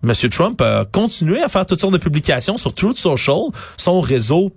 M. 0.04 0.12
Trump 0.30 0.60
a 0.60 0.84
continué 0.84 1.42
à 1.42 1.48
faire 1.48 1.66
toutes 1.66 1.80
sortes 1.80 1.92
de 1.92 1.98
publications 1.98 2.56
sur 2.56 2.74
Truth 2.74 2.98
Social, 2.98 3.50
son 3.76 4.00
réseau 4.00 4.52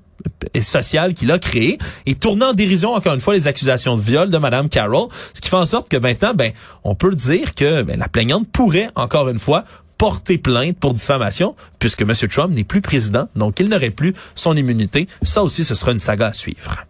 et 0.54 0.62
sociale 0.62 1.14
qu'il 1.14 1.30
a 1.32 1.38
créée 1.38 1.78
et 2.06 2.16
tournant 2.16 2.52
en 2.52 2.54
dérision 2.54 2.94
encore 2.94 3.14
une 3.14 3.20
fois 3.20 3.34
les 3.34 3.48
accusations 3.48 3.96
de 3.96 4.02
viol 4.02 4.30
de 4.30 4.38
Madame 4.38 4.70
Carroll, 4.70 5.10
ce 5.34 5.42
qui 5.42 5.50
fait 5.50 5.56
en 5.56 5.66
sorte 5.66 5.90
que 5.90 5.98
maintenant, 5.98 6.34
ben, 6.34 6.52
on 6.84 6.96
peut 6.96 7.14
dire 7.14 7.54
que 7.54 7.84
ben, 7.84 8.00
la 8.00 8.08
plaignante 8.08 8.48
pourrait 8.52 8.90
encore 8.96 9.30
une 9.30 9.40
fois 9.40 9.66
porter 9.98 10.38
plainte 10.38 10.78
pour 10.78 10.94
diffamation 10.94 11.56
puisque 11.80 12.02
M. 12.02 12.14
Trump 12.30 12.54
n'est 12.54 12.64
plus 12.64 12.82
président, 12.82 13.28
donc 13.36 13.60
il 13.60 13.70
n'aurait 13.70 13.92
plus 13.92 14.14
son 14.34 14.56
immunité. 14.56 15.08
Ça 15.22 15.44
aussi, 15.44 15.64
ce 15.64 15.76
sera 15.76 15.92
une 15.92 16.00
saga 16.00 16.28
à 16.28 16.34
suivre. 16.34 16.86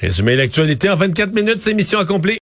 Résumé 0.00 0.34
l'actualité 0.34 0.88
en 0.88 0.96
24 0.96 1.32
minutes, 1.34 1.60
c'est 1.60 1.74
mission 1.74 1.98
accomplie. 1.98 2.38